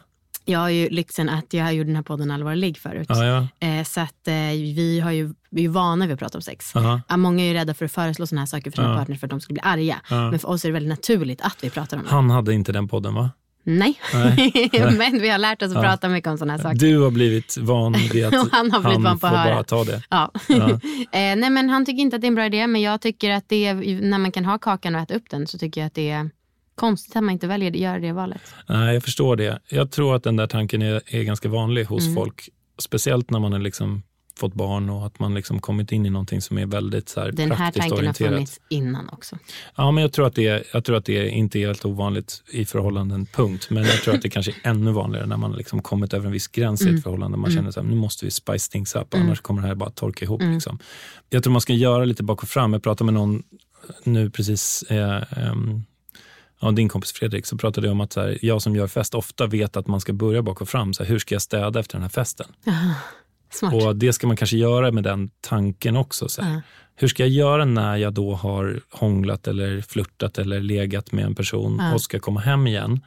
[0.46, 3.06] Jag har ju lyxen att jag gjorde den här podden Allvar ligg förut.
[3.08, 3.24] Ja,
[3.60, 3.68] ja.
[3.68, 6.42] Eh, så att eh, vi, har ju, vi är ju vana vid att prata om
[6.42, 6.70] sex.
[6.74, 7.00] Ja.
[7.08, 8.96] Ja, många är ju rädda för att föreslå sådana här saker för sina Ja.
[8.96, 10.00] partners för att de ska bli arga.
[10.10, 10.30] Ja.
[10.30, 12.08] Men för oss är det väldigt naturligt att vi pratar om det.
[12.10, 13.30] Han hade inte den podden va?
[13.66, 14.70] Nej, Nej.
[14.98, 15.82] men vi har lärt oss att Ja.
[15.82, 16.78] prata mycket om sådana här saker.
[16.78, 19.54] Du har blivit van vid att han har blivit van på får att höra.
[19.54, 20.02] bara ta det.
[20.10, 20.30] Ja.
[20.48, 20.68] Ja.
[21.12, 23.30] eh, nej men han tycker inte att det är en bra idé men jag tycker
[23.30, 25.86] att det är, när man kan ha kakan och äta upp den så tycker jag
[25.86, 26.30] att det är
[26.74, 28.54] konstigt att man inte väljer att göra det valet.
[28.68, 29.58] Nej, jag förstår det.
[29.68, 32.14] Jag tror att den där tanken är, är ganska vanlig hos Mm.
[32.14, 32.48] folk.
[32.78, 34.02] Speciellt när man är liksom
[34.38, 37.32] fått barn och att man liksom kommit in i någonting som är väldigt så här,
[37.32, 38.32] Den här tanken har orienterat.
[38.32, 39.38] funnits innan också.
[39.76, 42.42] Ja, men jag tror, att det är, jag tror att det inte är helt ovanligt
[42.52, 43.66] i förhållanden, punkt.
[43.70, 46.32] Men jag tror att det kanske är ännu vanligare när man liksom kommit över en
[46.32, 46.96] viss gräns i Mm.
[46.96, 47.36] ett förhållande.
[47.38, 49.26] Man känner att nu måste vi spice things up, Mm.
[49.26, 50.40] annars kommer det här bara torka ihop.
[50.40, 50.54] Mm.
[50.54, 50.78] Liksom.
[51.30, 52.72] Jag tror man ska göra lite bak och fram.
[52.72, 53.42] Jag pratade med någon
[54.04, 55.82] nu precis, eh, ehm,
[56.60, 59.46] ja, din kompis Fredrik, så pratade jag om att här, jag som gör fest ofta
[59.46, 60.94] vet att man ska börja bak och fram.
[60.94, 62.46] Så här, hur ska jag städa efter den här festen?
[62.66, 62.94] Aha,
[63.54, 63.74] smart.
[63.74, 66.28] Och det ska man kanske göra med den tanken också.
[66.28, 66.54] Så här.
[66.54, 66.60] Ja.
[66.96, 71.34] Hur ska jag göra när jag då har hånglat eller flörtat eller legat med en
[71.34, 71.94] person Ja.
[71.94, 73.00] och ska komma hem igen?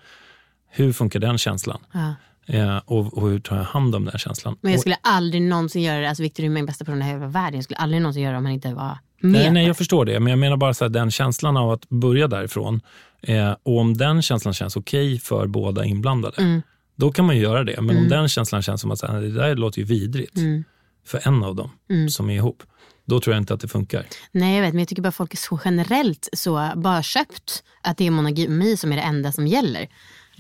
[0.71, 1.79] Hur funkar den känslan?
[1.93, 2.13] Ja.
[2.53, 4.57] Eh, och, och hur tar jag hand om den känslan?
[4.61, 6.09] Men jag Och- skulle aldrig någonsin göra det.
[6.09, 7.55] Alltså Victor är min bästa person i hela världen.
[7.55, 9.31] Jag skulle aldrig någonsin göra det om han inte var med.
[9.31, 10.19] Nej, nej, jag förstår det.
[10.19, 12.81] Men jag menar bara så här, den känslan av att börja därifrån.
[13.21, 16.61] Eh, och om den känslan känns okej för båda inblandade, Mm.
[16.97, 17.75] Då kan man ju göra det.
[17.81, 18.09] Men om Mm.
[18.09, 20.63] den känslan känns som att så här, det där låter ju vidrigt Mm.
[21.07, 22.09] för en av dem Mm.
[22.09, 22.63] som är ihop,
[23.05, 24.05] då tror jag inte att det funkar.
[24.31, 27.97] Nej, jag vet, men jag tycker bara folk är så generellt så bara köpt att
[27.97, 29.87] det är monogami som är det enda som gäller.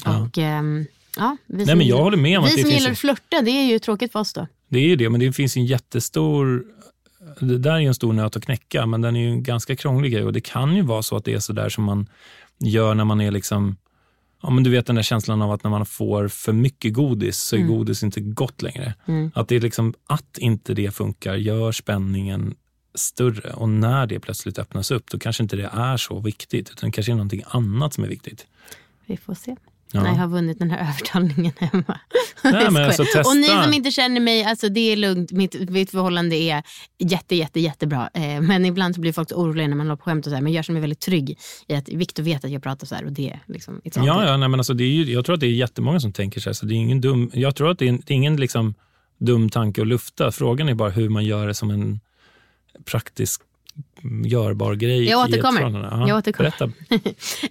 [0.05, 0.21] Ja.
[0.21, 0.85] Och, ehm,
[1.17, 2.97] ja, vi Nej, som, men jag håller med om vi att det som gillar att
[2.97, 4.47] flörta, det är ju tråkigt för oss då.
[4.69, 6.63] Det är ju det, men det finns en jättestor...
[7.39, 9.75] Det där är ju en stor nöt att knäcka, men den är ju en ganska
[9.75, 10.23] krånglig grej.
[10.23, 12.07] Och det kan ju vara så att det är så där som man
[12.59, 13.75] gör när man är liksom...
[14.41, 17.37] Ja, men du vet den där känslan av att när man får för mycket godis
[17.37, 17.71] så är Mm.
[17.71, 18.93] godis inte gott längre.
[19.05, 19.31] Mm.
[19.35, 22.55] Att det är liksom att inte det funkar gör spänningen
[22.95, 23.53] större.
[23.53, 26.69] Och när det plötsligt öppnas upp, då kanske inte det är så viktigt.
[26.69, 28.47] Utan det kanske är någonting annat som är viktigt.
[29.05, 29.55] Vi får se.
[29.91, 30.03] Ja.
[30.03, 31.99] När jag har vunnit den här övertalningen hemma.
[32.43, 33.19] Nej, men alltså, testa.
[33.19, 35.31] Och ni som inte känner mig, alltså det är lugnt.
[35.31, 36.63] Mitt, mitt förhållande är
[36.97, 38.09] jätte, jätte, jättebra.
[38.13, 40.41] Eh, men ibland så blir folk oroliga när man håller på skämt och så här.
[40.41, 43.05] Men jag känner mig väldigt trygg i att Viktor vet att jag pratar så här
[43.05, 45.47] och det liksom, Ja, ja nej, men alltså det är ju, jag tror att det
[45.47, 46.53] är jättemånga som tänker så här.
[46.53, 48.73] Så det är ingen dum, jag tror att det är, det är ingen liksom
[49.17, 50.31] dum tanke att lufta.
[50.31, 51.99] Frågan är bara hur man gör det som en
[52.85, 53.41] praktisk
[54.25, 55.03] görbar grej.
[55.09, 55.57] Jag i ett återkommer.
[55.59, 55.87] förhållande.
[55.91, 56.53] Ja, Jag återkommer.
[56.59, 56.71] Berätta.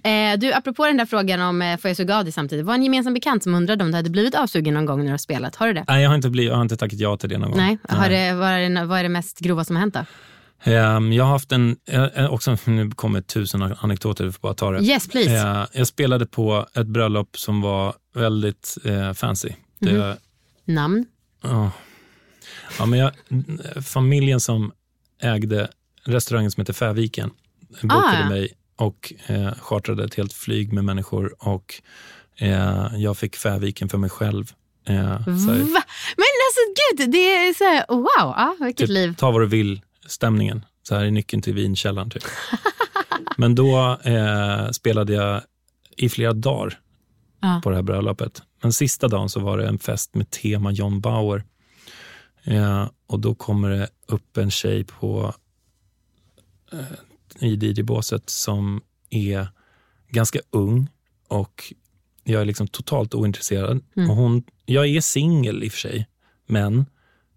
[0.09, 2.65] Eh, du, apropå den där frågan om eh, får jag suga av dig samtidigt.
[2.65, 5.11] Var en gemensam bekant som undrade om du hade blivit avsugen någon gång när du
[5.11, 5.55] har spelat.
[5.55, 5.85] Har du det?
[5.87, 7.59] Nej, jag har, inte blivit, jag har inte tackat ja till det någon gång.
[7.59, 7.77] Nej.
[7.89, 10.05] Har det, vad, är det, vad är det mest grova som har hänt då?
[10.71, 14.71] Ehm, Jag har haft en, eh, också, nu kommer tusen anekdoter, du får bara ta
[14.71, 14.83] det.
[14.85, 15.67] Yes, please.
[15.73, 18.77] Jag spelade på ett bröllop som var väldigt
[19.15, 19.49] fancy.
[19.79, 20.15] Det, Mhm.
[20.65, 21.05] Namn?
[21.43, 21.71] Ja.
[22.79, 23.11] Ja, men jag,
[23.85, 24.71] familjen som
[25.21, 25.67] ägde
[26.07, 27.29] restaurangen som heter Fäviken
[27.81, 28.29] bokade ja.
[28.29, 31.81] mig och eh, chartrade ett helt flyg med människor och
[32.37, 34.51] eh, jag fick Fäviken för mig själv.
[34.85, 34.93] Eh?
[34.93, 35.27] Men
[36.45, 36.61] alltså
[36.97, 39.15] gud, det är så här, wow, ja, vilket typ, liv.
[39.17, 40.65] ta vad du vill, stämningen.
[40.83, 42.09] Så här är nyckeln till vinkällaren.
[42.09, 42.23] Typ.
[43.37, 45.41] Men då eh, spelade jag
[45.97, 46.79] i flera dagar
[47.41, 47.61] Ja.
[47.63, 48.41] på det här bröllopet.
[48.61, 51.43] Men sista dagen så var det en fest med tema John Bauer.
[52.43, 55.33] Eh, och då kommer det upp en tjej på
[57.39, 59.47] i DJ-båset som är
[60.09, 60.89] ganska ung
[61.27, 61.73] och
[62.23, 63.83] jag är liksom totalt ointresserad.
[63.95, 64.09] Mm.
[64.09, 66.07] Och hon, jag är singel i och för sig,
[66.45, 66.85] men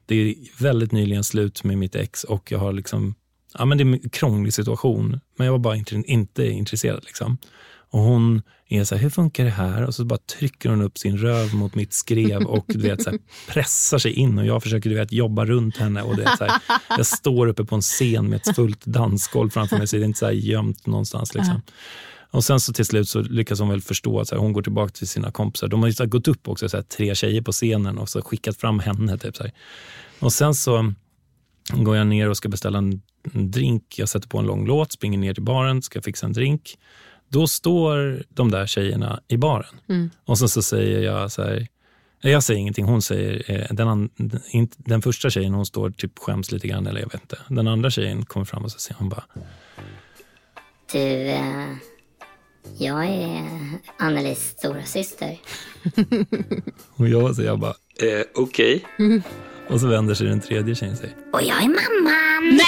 [0.07, 3.15] det är väldigt nyligen slut med mitt ex och jag har liksom,
[3.59, 7.05] ja men det är en krånglig situation, men jag var bara inte, inte intresserad.
[7.05, 7.39] Liksom.
[7.91, 9.85] Och hon är så här, hur funkar det här?
[9.85, 13.11] Och så bara trycker hon upp sin röv mot mitt skrev och du vet, så
[13.11, 13.19] här,
[13.49, 16.03] pressar sig in och jag försöker du vet, jobba runt henne.
[16.03, 19.51] Och det är så här, jag står uppe på en scen med ett fullt dansgolv
[19.51, 21.35] framför mig så det är inte så här gömt någonstans.
[21.35, 21.63] Liksom.
[22.31, 24.63] Och sen så till slut så lyckas hon väl förstå att så här, hon går
[24.63, 25.69] tillbaka till sina kompisar.
[25.69, 28.57] De har ju så gått upp också, så tre tjejer på scenen och så skickat
[28.57, 29.19] fram henne.
[29.19, 29.45] Typ, så.
[30.19, 30.93] Och sen så
[31.73, 33.99] går jag ner och ska beställa en, en drink.
[33.99, 36.79] Jag sätter på en lång låt, springer ner till baren, ska fixa en drink.
[37.33, 39.81] Då står de där tjejerna i baren.
[39.89, 40.11] Mm.
[40.25, 41.69] Och sen så säger jag så här,
[42.23, 42.85] nej, jag säger ingenting.
[42.85, 44.11] Hon säger, eh, den, an,
[44.77, 47.39] den, första tjejen hon står typ skäms lite grann, eller jag vet inte.
[47.49, 49.25] Den andra tjejen kommer fram och så säger hon bara,
[50.93, 51.75] Du, eh,
[52.79, 53.49] jag är
[53.99, 55.39] Annelies stora syster.
[56.97, 58.85] och jag säger jag bara, eh, okej.
[59.71, 62.61] Och så vänder sig den tredje tjejen säger, Och jag är mamman!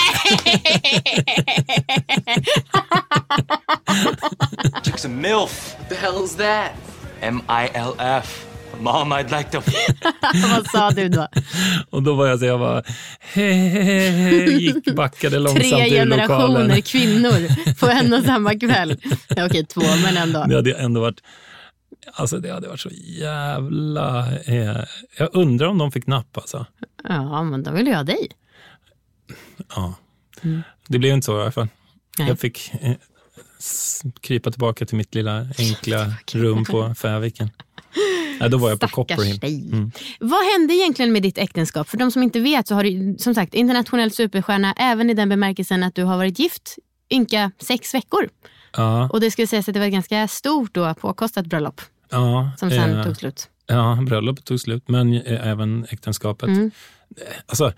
[4.83, 5.77] Chick's a MILF.
[5.79, 6.71] What the hell is that?
[7.21, 8.47] M-I-L-F.
[8.81, 9.63] Mom, I'd like to...
[10.51, 11.29] Vad sa du då?
[11.91, 12.83] och då var jag så jag bara,
[13.21, 17.49] hehehe, gick, backade långsamt Tre generationer kvinnor
[17.81, 18.97] på en och samma kväll.
[19.29, 20.45] Ja, Okej, två, men ändå.
[20.49, 21.21] Det hade ändå varit,
[22.13, 24.37] alltså det hade varit så jävla...
[24.45, 24.85] Eh,
[25.19, 26.67] jag undrar om de fick napp alltså.
[27.05, 28.29] Ja, men då vill jag ha dig.
[29.75, 29.95] Ja.
[30.43, 30.63] Mm.
[30.89, 31.69] Det blev inte så i alla fall.
[32.19, 32.29] Nej.
[32.29, 32.95] Jag fick eh,
[34.21, 37.51] krypa tillbaka till mitt lilla enkla rum på Fäviken.
[38.41, 39.39] Ja, då var jag på Stackars Copper Hill.
[39.39, 39.69] dig.
[39.73, 39.93] Mm.
[40.21, 41.89] Vad hände egentligen med ditt äktenskap?
[41.89, 45.29] För de som inte vet så har du som sagt internationell superstjärna även i den
[45.29, 46.79] bemärkelsen att du har varit gift
[47.13, 48.29] ynka sex veckor.
[48.77, 51.81] Ja, Och det skulle sägas att det var ett ganska stort och påkostat bröllop
[52.13, 53.49] ja, som sen eh, tog slut.
[53.67, 56.49] Ja, bröllopet tog slut, men eh, även äktenskapet.
[56.49, 56.71] Mm.
[57.47, 57.73] Alltså,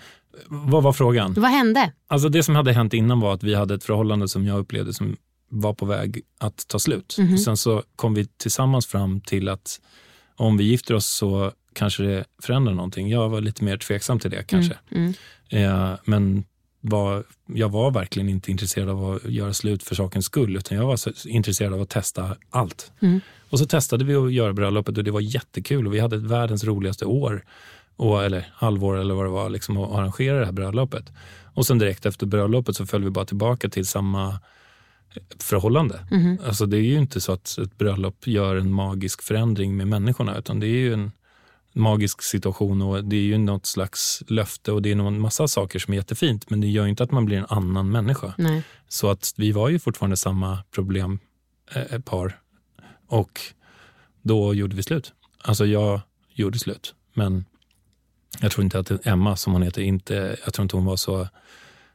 [0.47, 1.35] vad var frågan?
[1.37, 1.93] Vad hände?
[2.09, 4.93] Alltså det som hade hänt innan var att vi hade ett förhållande som jag upplevde
[4.95, 5.17] som
[5.49, 7.17] var på väg att ta slut.
[7.19, 7.33] Mhm.
[7.33, 9.81] Och sen så kom vi tillsammans fram till att
[10.37, 13.11] om vi gifter oss så kanske det förändrar någonting.
[13.11, 14.79] Jag var lite mer tveksam till det kanske.
[14.91, 15.15] Mm.
[15.51, 16.45] Eh, men
[16.87, 20.87] var, jag var verkligen inte intresserad av att göra slut för sakens skull, utan jag
[20.87, 22.93] var intresserad av att testa allt.
[23.01, 23.21] Mm.
[23.51, 26.65] Och så testade vi att göra bröllopet och det var jättekul och vi hade världens
[26.65, 27.45] roligaste år,
[27.97, 31.13] och, eller halvår eller vad det var, liksom, att arrangera det här bröllopet.
[31.55, 34.41] Och sen direkt efter bröllopet så föll vi bara tillbaka till samma
[35.39, 36.07] förhållande.
[36.11, 36.39] Mhm.
[36.47, 40.39] Alltså det är ju inte så att ett bröllop gör en magisk förändring med människorna,
[40.39, 41.13] utan det är ju en
[41.77, 45.79] magisk situation och det är ju något slags löfte och det är en massa saker
[45.79, 48.35] som är jättefint, men det gör ju inte att man blir en annan människa.
[48.39, 48.63] Nej.
[48.89, 52.41] Så att vi var ju fortfarande samma problempar
[53.09, 53.41] och
[54.23, 55.13] då gjorde vi slut.
[55.43, 56.01] Alltså jag
[56.35, 57.45] gjorde slut, men
[58.41, 61.29] jag tror inte att Emma, som hon heter, inte, jag tror inte hon var så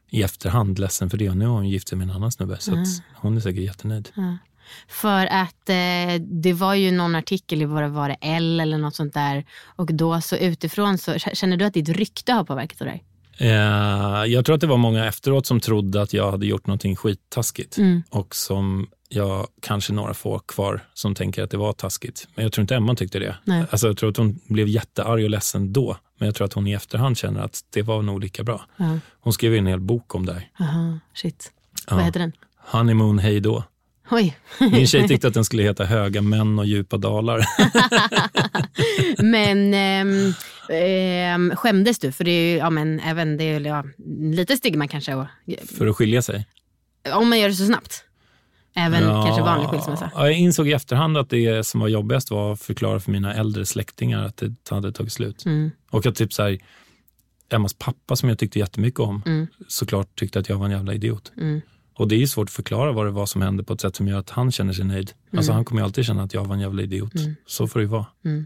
[0.10, 1.30] i efterhand ledsen för det.
[1.30, 2.86] Och nu har hon gift sig med en annan snubbe, så Mm.
[3.16, 4.10] hon är säkert jättenöjd.
[4.16, 4.38] Ja.
[4.88, 8.96] För att eh, det var ju någon artikel i det var det L eller något
[8.96, 12.88] sånt där och då så utifrån så känner du att ditt rykte har påverkat av
[12.88, 13.00] det?
[13.46, 16.96] Eh, jag tror att det var många efteråt som trodde att jag hade gjort någonting
[16.96, 18.04] skittaskigt Mm.
[18.10, 22.28] och som jag kanske några få kvar som tänker att det var taskigt.
[22.36, 23.36] Men jag tror inte Emma tyckte det.
[23.44, 23.64] Nej.
[23.72, 26.68] Alltså, jag tror att hon blev jättearg och ledsen då, men jag tror att hon
[26.68, 28.66] i efterhand känner att det var nog lika bra.
[28.78, 28.98] Ja.
[29.22, 30.50] Hon skrev en hel bok om det här.
[30.60, 31.52] Aha, shit.
[31.90, 31.96] Ja.
[31.96, 32.32] Vad heter den?
[32.58, 33.64] Honeymoon hej då.
[34.12, 34.38] Oj.
[34.60, 37.46] Min tjej tyckte att den skulle heta Höga män och djupa dalar.
[39.24, 40.34] men ehm,
[40.70, 42.12] ehm, skämdes du?
[42.12, 43.84] För det är ju, ja, men, även det är, ja,
[44.20, 45.16] lite stigma kanske.
[45.16, 45.26] Och,
[45.78, 46.48] för att skilja sig.
[47.14, 48.04] om man gör det så snabbt.
[48.76, 50.12] Även Ja, kanske vanlig skilsmässa.
[50.16, 53.34] Ja, jag insåg i efterhand att det som var jobbigast var att förklara för mina
[53.34, 55.46] äldre släktingar att det hade tagit slut.
[55.46, 55.72] Mm.
[55.92, 56.58] Och att typ så här,
[57.52, 59.48] Emmas pappa som jag tyckte jättemycket om Mm.
[59.68, 61.32] såklart tyckte att jag var en jävla idiot.
[61.38, 61.62] Mm.
[62.00, 64.08] Och det är svårt att förklara vad det var som hände på ett sätt som
[64.08, 65.12] gör att han känner sig nöjd.
[65.34, 65.56] Alltså Mm.
[65.56, 67.16] han kommer alltid känna att jag var en jävla idiot.
[67.16, 67.36] Mm.
[67.46, 68.06] Så får det ju vara.
[68.26, 68.46] Mm.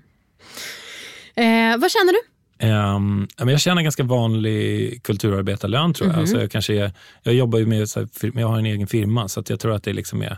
[1.36, 2.20] Eh, vad känner du?
[2.68, 6.14] Um, jag tjänar ganska vanlig kulturarbetarlön tror jag.
[6.14, 6.22] Mhm.
[6.22, 6.91] Alltså jag, kanske är,
[7.24, 9.84] jag jobbar ju med, så här, jag har en egen firma så jag tror att
[9.84, 10.38] det liksom är,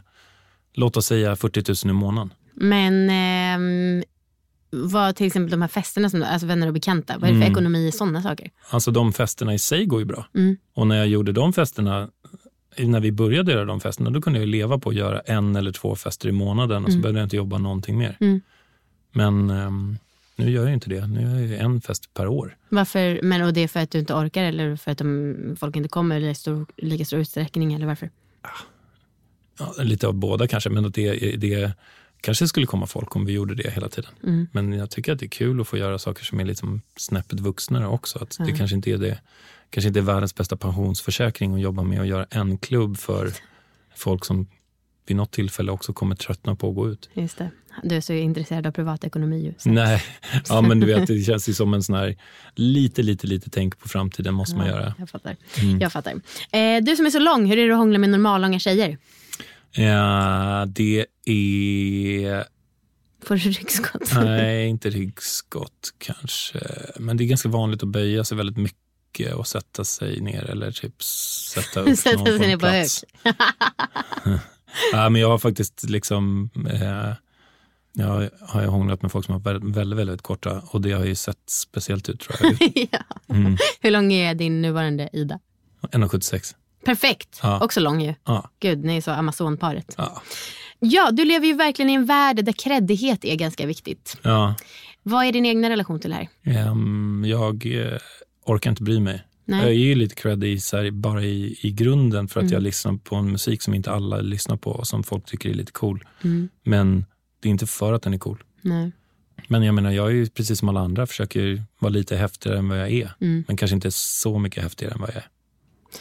[0.74, 2.34] låt oss säga 40 000 i månaden.
[2.54, 4.04] Men ehm,
[4.70, 7.46] vad till exempel de här festerna, som, alltså vänner och bekanta, vad är det för
[7.46, 7.52] Mm.
[7.52, 8.52] ekonomi i sådana saker?
[8.70, 10.26] Alltså de festerna i sig går ju bra.
[10.36, 10.58] Mm.
[10.76, 12.10] Och när jag gjorde de festerna,
[12.78, 15.72] när vi började göra de festerna, då kunde jag leva på att göra en eller
[15.72, 17.02] två fester i månaden och så Mm.
[17.02, 18.18] behövde jag inte jobba någonting mer.
[18.20, 18.42] Mm.
[19.12, 19.98] Men ehm,
[20.36, 21.08] nu gör jag inte det.
[21.08, 22.58] Nu gör jag en fest per år.
[22.70, 25.76] Varför, men, och det är för att du inte orkar eller för att de, folk
[25.76, 27.74] inte kommer i stor, lika stor utsträckning?
[27.74, 28.10] Eller varför?
[29.60, 31.72] Ja, lite av båda kanske, men det, det
[32.22, 34.12] kanske skulle komma folk om vi gjorde det hela tiden.
[34.24, 34.48] Mm.
[34.52, 37.40] Men jag tycker att det är kul att få göra saker som är liksom snäppet
[37.40, 38.20] vuxnare också.
[38.20, 39.20] Att Det kanske inte är det
[39.70, 43.32] kanske inte är världens bästa pensionsförsäkring att jobba med att göra en klubb för
[43.96, 44.48] folk som
[45.08, 47.10] vid något tillfälle också kommer tröttna på att gå ut.
[47.14, 47.52] Just det.
[47.84, 49.54] Du är så intresserad av privatekonomi ju.
[49.58, 50.04] så- Nej,
[50.50, 52.16] ja, men du vet, det känns ju som en sån här
[52.56, 54.94] lite, lite, lite tänk på framtiden måste man Ja, göra.
[55.00, 55.36] Jag fattar.
[55.62, 55.80] Mm.
[55.80, 56.12] Jag fattar.
[56.52, 58.98] Eh, du som är så lång, hur är det att hångla med normallånga tjejer?
[59.72, 62.44] Ja, det är
[63.26, 64.12] Får du ryggskott?
[64.16, 66.60] Nej, inte ryggskott kanske.
[67.00, 68.78] Men det är ganska vanligt att böja sig väldigt mycket
[69.20, 73.06] och sätta sig ner eller typ sätta upp Sätta någon sig ner på plats.
[74.92, 77.14] ja, men jag har faktiskt liksom eh,
[77.98, 81.06] jag har ju hånglat med folk som har väldigt, väldigt, väldigt korta och det har
[81.06, 82.72] ju sett speciellt ut tror jag.
[82.92, 83.00] ja.
[83.36, 83.58] Mm.
[83.82, 85.40] Hur lång är din nuvarande Ida?
[85.82, 86.56] 1,76.
[86.86, 87.40] Perfekt.
[87.44, 87.64] Ja.
[87.64, 88.14] Också lång ju.
[88.26, 88.50] Ja.
[88.60, 89.94] Gud, ni är så Amazonparet.
[89.98, 90.22] Ja.
[90.80, 94.18] Ja, du lever ju verkligen i en värld där kreddighet är ganska viktigt.
[94.22, 94.56] Ja.
[95.04, 96.28] Vad är din egna relation till det här?
[96.44, 97.98] Ehm, jag eh,
[98.46, 99.24] orkar inte bry mig.
[99.46, 99.60] Nej.
[99.60, 102.54] Jag är ju lite så här, bara i, i grunden för att Mm.
[102.54, 105.54] jag lyssnar på en musik som inte alla lyssnar på och som folk tycker är
[105.54, 106.04] lite cool.
[106.24, 106.50] Mm.
[106.64, 107.06] Men
[107.40, 108.44] det är inte för att den är cool.
[108.62, 108.92] Nej.
[109.48, 112.70] Men jag menar, jag är ju precis som alla andra, försöker vara lite häftigare än
[112.70, 113.12] vad jag är.
[113.22, 113.44] Mm.
[113.48, 115.28] Men kanske inte så mycket häftigare än vad jag är.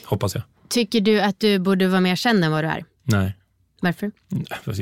[0.04, 0.44] Hoppas jag.
[0.68, 2.84] Tycker du att du borde vara mer känd än vad du är?
[3.02, 3.36] Nej,
[3.80, 4.10] Varför?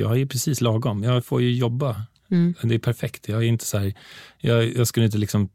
[0.00, 1.02] Jag är ju precis lagom.
[1.02, 2.02] Jag får ju jobba.
[2.30, 2.54] Mm.
[2.62, 3.28] Det är perfekt.
[3.28, 3.94] Jag är inte så här,
[4.38, 5.48] jag, jag skulle inte liksom...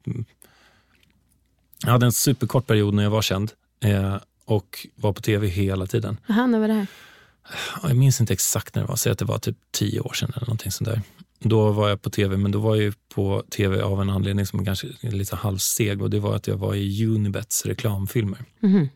[1.83, 3.51] Jag hade en superkort period när jag var känd
[3.83, 4.15] eh,
[4.45, 6.17] och var på tv hela tiden.
[6.27, 6.87] Jaha, när var det här?
[7.83, 10.13] Ja, Jag minns inte exakt när det var, säg att det var typ tio år
[10.13, 11.01] sedan eller någonting sånt där.
[11.39, 14.65] då var jag på tv, men då var jag på tv av en anledning som
[14.65, 18.39] kanske är lite halvseg och det var att jag var i Unibets reklamfilmer.
[18.59, 18.89] Mhm.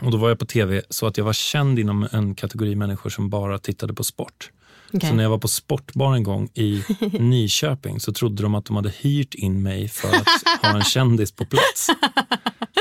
[0.00, 3.10] Och då var jag på tv så att jag var känd inom en kategori människor
[3.10, 4.50] som bara tittade på sport.
[4.92, 5.10] Okej.
[5.10, 6.82] Så när jag var på Sportbar en gång i
[7.18, 10.28] Nyköping så trodde de att de hade hyrt in mig för att
[10.62, 11.86] ha en kändis på plats.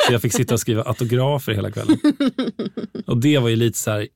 [0.08, 1.97] Så jag fick sitta och skriva autografer hela kvällen.
[3.08, 4.08] Och det var ju lite så här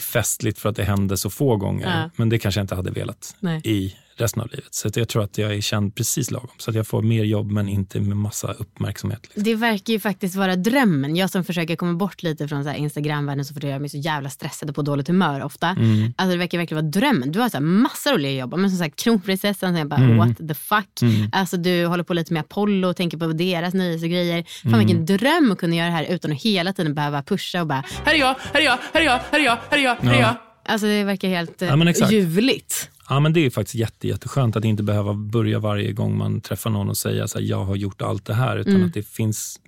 [0.00, 2.00] festligt för att det hände så få gånger.
[2.02, 2.10] Ja.
[2.16, 3.60] Men det kanske jag inte hade velat Nej.
[3.64, 4.74] i resten av livet.
[4.74, 6.48] Så jag tror att jag är känd precis lagom.
[6.58, 9.20] Så att jag får mer jobb men inte med massa uppmärksamhet.
[9.22, 9.42] Liksom.
[9.42, 11.16] Det verkar ju faktiskt vara drömmen.
[11.16, 14.68] Jag som försöker komma bort lite från Instagramvärlden så får jag mig så jävla stressad
[14.70, 15.68] och på dåligt humör ofta.
[15.68, 16.14] Mm.
[16.16, 17.32] Alltså det verkar verkligen vara drömmen.
[17.32, 18.54] Du har så här massa roliga jobb.
[18.58, 20.16] Men som sagt kronprinsessan, så jag bara Mm.
[20.16, 21.02] what the fuck.
[21.02, 21.28] Mm.
[21.32, 24.44] Alltså du håller på lite med Apollo och tänker på deras nyhetsgrejer.
[24.62, 24.86] Fan Mm.
[24.86, 27.84] vilken dröm att kunna göra det här utan att hela tiden behöva pusha och bara
[28.04, 29.94] här är jag, här är jag, här är jag, här är jag, här är jag,
[29.96, 30.20] här är Ja.
[30.20, 30.36] jag.
[30.72, 32.90] Alltså det verkar helt eh, Ja, ljuvligt.
[33.08, 36.70] Ja, men det är faktiskt jätte, jätteskönt att inte behöva börja varje gång man träffar
[36.70, 38.56] någon och säga så här, jag har gjort allt det här.
[38.56, 38.86] Utan Mm.
[38.86, 39.60] att det finns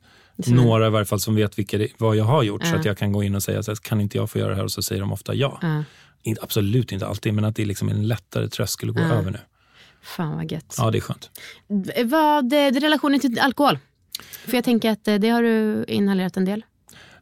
[0.45, 2.63] Som- några i varje fall som vet vilka det, vad jag har gjort.
[2.65, 2.79] Så Ja.
[2.79, 4.57] att jag kan gå in och säga, så här, kan inte jag få göra det
[4.57, 4.65] här?
[4.65, 5.59] Och så säger de ofta ja.
[5.63, 5.85] Ja.
[6.23, 9.15] Inte, absolut inte alltid, men att det är liksom en lättare tröskel att gå Ja.
[9.15, 9.39] över nu.
[10.03, 10.75] Fan vad gött.
[10.79, 11.31] Ja, det är skönt.
[12.05, 13.79] Vad är relationen till alkohol?
[14.47, 16.65] För jag tänker att eh, det har du inhalerat en del.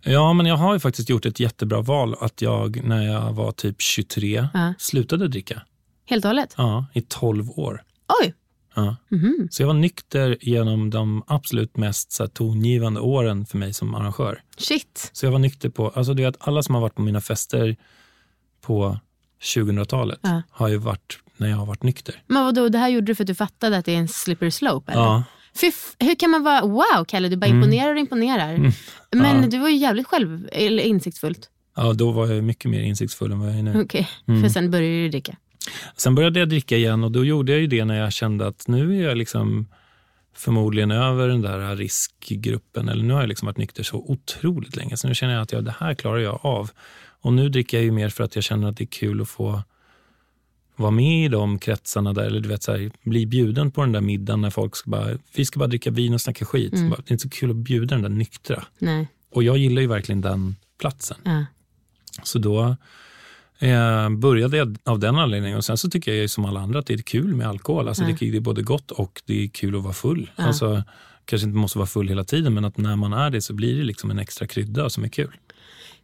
[0.02, 2.16] Ja, men jag har ju faktiskt gjort ett jättebra val.
[2.20, 4.74] Att jag, när jag var typ 23, Ja.
[4.78, 5.62] slutade dricka.
[6.06, 6.54] Helt och hållet?
[6.56, 7.82] Ja, i 12 år.
[8.22, 8.34] Oj!
[8.74, 8.96] Ja.
[9.08, 9.48] Mhm.
[9.50, 13.94] Så jag var nykter genom de absolut mest så här, tongivande åren för mig som
[13.94, 14.42] arrangör.
[14.58, 15.10] Shit.
[15.12, 17.76] Så jag var nykter på, alltså du vet alla som har varit på mina fester
[18.60, 18.98] på
[19.42, 20.42] 2000-talet Ja.
[20.50, 22.22] har ju varit när jag har varit nykter.
[22.26, 24.50] Men vadå, det här gjorde du för att du fattade att det är en slippery
[24.50, 24.92] slope?
[24.92, 25.02] Eller?
[25.02, 25.22] Ja.
[25.60, 27.58] Fy f- hur kan man vara, wow Kalle, du bara Mm.
[27.58, 28.54] imponerar och imponerar.
[28.54, 28.72] Mm.
[29.12, 29.48] Men Ja.
[29.48, 31.50] du var ju jävligt själv, eller insiktsfullt.
[31.76, 33.82] ja, då var jag mycket mer insiktsfull än vad jag är nu.
[33.82, 34.42] Okej, Mm.
[34.42, 35.36] för sen började du dricka.
[35.96, 38.68] Sen började jag dricka igen och då gjorde jag ju det när jag kände att
[38.68, 39.66] nu är jag liksom
[40.34, 42.88] förmodligen över den där riskgruppen.
[42.88, 44.96] Eller nu har jag liksom varit nykter så otroligt länge.
[44.96, 46.70] Så nu känner jag att ja, det här klarar jag av.
[47.20, 49.28] Och nu dricker jag ju mer för att jag känner att det är kul att
[49.28, 49.62] få
[50.76, 52.22] vara med i de kretsarna där.
[52.22, 55.18] Eller du vet, så här, bli bjuden på den där middagen när folk ska bara,
[55.34, 56.72] vi ska bara dricka vin och snacka skit.
[56.72, 56.90] Mm.
[56.90, 58.64] Bara, det är inte så kul att bjuda den där nyktra.
[58.78, 59.08] Nej.
[59.30, 61.16] Och jag gillar ju verkligen den platsen.
[61.24, 61.44] Ja.
[62.22, 62.76] Så då
[63.58, 65.58] eh, började av den anledningen.
[65.58, 67.88] Och sen så tycker jag som alla andra att det är kul med alkohol.
[67.88, 68.16] Alltså Ja.
[68.20, 70.30] det, det är både gott och det är kul att vara full.
[70.36, 70.44] Ja.
[70.44, 70.82] Alltså,
[71.24, 73.76] kanske inte måste vara full hela tiden, men att när man är det så blir
[73.78, 75.36] det liksom en extra krydda som är kul.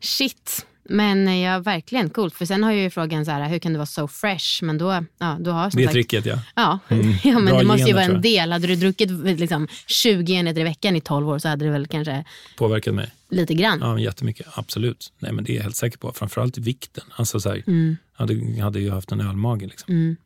[0.01, 0.67] Shit.
[0.85, 2.35] Men eh, ja, verkligen coolt.
[2.35, 4.63] För sen har jag ju frågan så här, hur kan du vara so fresh?
[4.65, 6.39] Men då, ja, du har Det är tricket, ja.
[6.55, 7.13] Ja, Mm.
[7.25, 8.53] ja men Bra det måste ju vara en del.
[8.53, 11.87] Hade du druckit liksom, 20 enheter i veckan i 12 år så hade det väl
[11.87, 12.25] kanske
[12.57, 13.11] Påverkat mig.
[13.31, 13.79] lite grann.
[13.81, 14.47] Ja, jättemycket.
[14.55, 15.13] Absolut.
[15.19, 16.13] Nej, men det är jag helt säker på.
[16.13, 17.05] Framförallt vikten.
[17.17, 17.97] Alltså, så här, Mm.
[18.13, 19.63] hade, hade ju haft en ölmage.
[19.63, 19.95] Liksom.
[19.95, 20.17] Mm.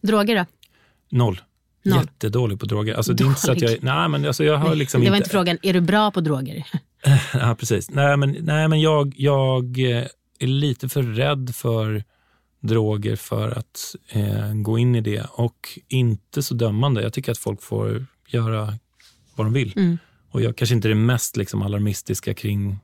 [0.00, 0.44] Droger då?
[1.10, 1.40] Noll.
[1.84, 2.00] Noll.
[2.00, 2.94] Jättedålig på droger.
[2.94, 3.82] Alltså, det är inte så att jag, Dålig.
[3.82, 6.20] nej, men alltså, jag har liksom det var inte, inte frågan, är du bra på
[6.20, 6.64] droger?
[7.34, 7.90] Ja, precis.
[7.90, 10.06] Nej, men, nej, men jag, jag eh,
[10.38, 12.04] är lite för rädd för
[12.60, 17.02] droger för att eh, gå in i det och inte så dömande.
[17.02, 18.78] Jag tycker att folk får göra
[19.34, 19.72] vad de vill.
[19.76, 19.98] Mm.
[20.30, 22.78] Och jag kanske inte är det mest liksom, alarmistiska kring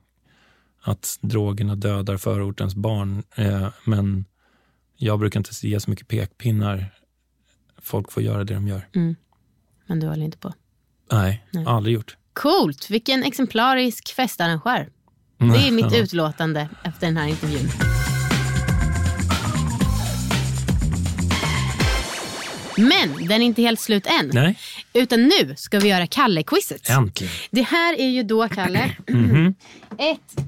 [0.81, 3.23] att drogerna dödar förortens barn.
[3.35, 4.25] Eh, men
[4.97, 6.93] jag brukar inte ge så mycket pekpinnar.
[7.81, 8.87] Folk får göra det de gör.
[8.95, 9.15] Mm.
[9.87, 10.53] Men du håller inte på.
[11.11, 11.65] Nej, Nej.
[11.67, 12.17] aldrig gjort.
[12.33, 14.89] Coolt, vilken exemplarisk festarrangör.
[15.37, 17.69] Det är mitt utlåtande efter den här intervjun.
[22.77, 24.31] Men den är inte helt slut än.
[24.33, 24.57] Nej,
[24.93, 26.89] Utan nu ska vi göra Kalle-quizet.
[26.89, 27.33] äntligen.
[27.51, 29.55] Det här är ju då, Kalle, Mhm.
[29.97, 30.45] ett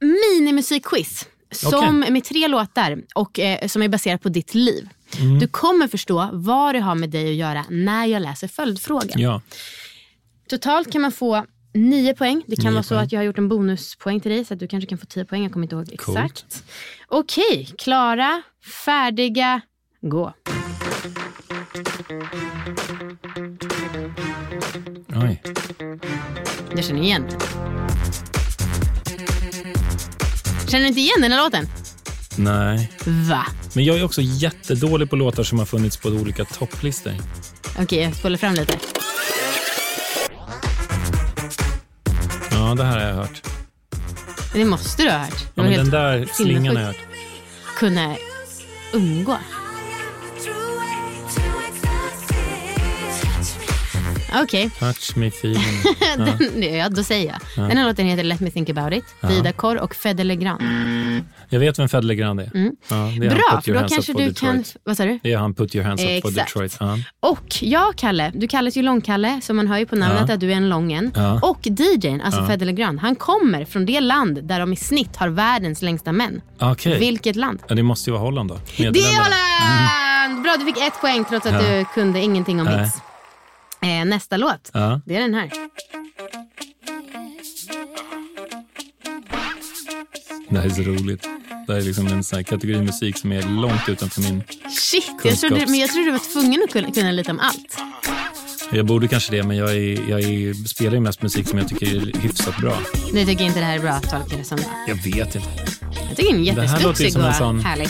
[0.00, 1.26] minimusikquiz.
[1.52, 4.88] Som med tre låtar och eh, som är baserat på ditt liv.
[5.18, 5.38] Mm.
[5.38, 9.20] Du kommer förstå vad det har med dig att göra när jag läser följdfrågan.
[9.20, 9.40] Ja.
[10.48, 11.44] Totalt kan man få
[11.74, 12.42] nio poäng.
[12.46, 13.04] Det kan Nio vara så poäng.
[13.04, 15.24] att jag har gjort en bonuspoäng till dig så att du kanske kan få tio
[15.24, 15.42] poäng.
[15.42, 16.18] Jag kommer inte ihåg Coolt.
[16.18, 16.64] exakt.
[17.08, 18.42] Okej, klara,
[18.84, 19.60] färdiga,
[20.00, 20.32] gå.
[25.14, 25.42] Oj.
[26.76, 27.40] Jag känner igen den.
[30.68, 31.66] Känner du inte igen den här låten?
[32.38, 32.92] Nej.
[33.06, 33.46] Va?
[33.74, 37.12] Men jag är också jättedålig på låtar som har funnits på olika topplistor.
[37.78, 38.78] Okej, jag spolar fram lite.
[42.66, 43.42] Ja, det här har jag hört.
[44.52, 45.44] Det måste du ha hört.
[45.54, 46.96] Ja, men den där slingan har jag hört.
[47.78, 48.16] Kunna
[48.92, 49.38] umgå.
[54.42, 54.70] Okej.
[54.78, 55.62] Touch me feeling.
[56.18, 56.24] Ja.
[56.24, 57.36] Den, ja, då säger jag.
[57.56, 57.62] Ja.
[57.68, 59.04] Den här låten heter Let me think about it.
[59.20, 59.28] Ja.
[59.28, 60.62] Vida Kor och Fede Legrand.
[61.48, 62.50] Jag vet vem Fed Legrand är.
[62.54, 62.72] Mm.
[62.88, 64.64] Ja, det är Bra, för då kanske for du kan...
[64.84, 65.18] Vad sa du?
[65.22, 66.34] Det är han Put Your Hands Up for Exakt.
[66.34, 66.76] Detroit.
[66.80, 66.98] Ja.
[67.20, 70.52] Och jag, Kalle, du kallas ju Långkalle, så man hör ju på namnet att du
[70.52, 71.12] är en lången.
[71.42, 72.46] Och DJn, alltså Ja.
[72.46, 76.40] Fede Legrand, han kommer från det land där de i snitt har världens längsta män.
[76.60, 76.98] Okej.
[76.98, 77.58] Vilket land?
[77.68, 78.58] Ja, det måste ju vara Holland då.
[78.76, 78.92] Det är.
[78.92, 80.42] Holland!
[80.42, 83.00] Bra, du fick ett poäng trots att du kunde ingenting om hits.
[83.82, 85.00] Eh, nästa låt, Ja.
[85.06, 85.50] det är den här.
[90.50, 91.22] Det här är så roligt.
[91.66, 94.42] Det här är liksom en sån kategori musik som är långt utanför min...
[94.70, 97.40] Shit, jag trodde, Kunskaps- men jag trodde du var tvungen att kunna, kunna lite om
[97.40, 97.78] allt.
[98.72, 101.68] Jag borde kanske det, men jag, är, jag är, spelar ju mest musik som jag
[101.68, 102.78] tycker är hyfsat bra.
[103.12, 104.58] Du tycker inte det här är bra, tolkar det som.
[104.86, 105.48] Jag vet inte.
[106.08, 107.88] Jag tycker den är Det här låter ju jättestudsig som och en sån- härlig.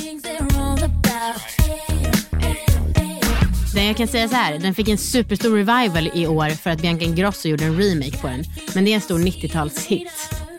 [3.77, 6.83] Den, jag kan säga så här, den fick en superstor revival i år för att
[6.83, 8.45] Bianca Ingrosso gjorde en remake på den.
[8.75, 10.07] Men det är en stor 90-talshit.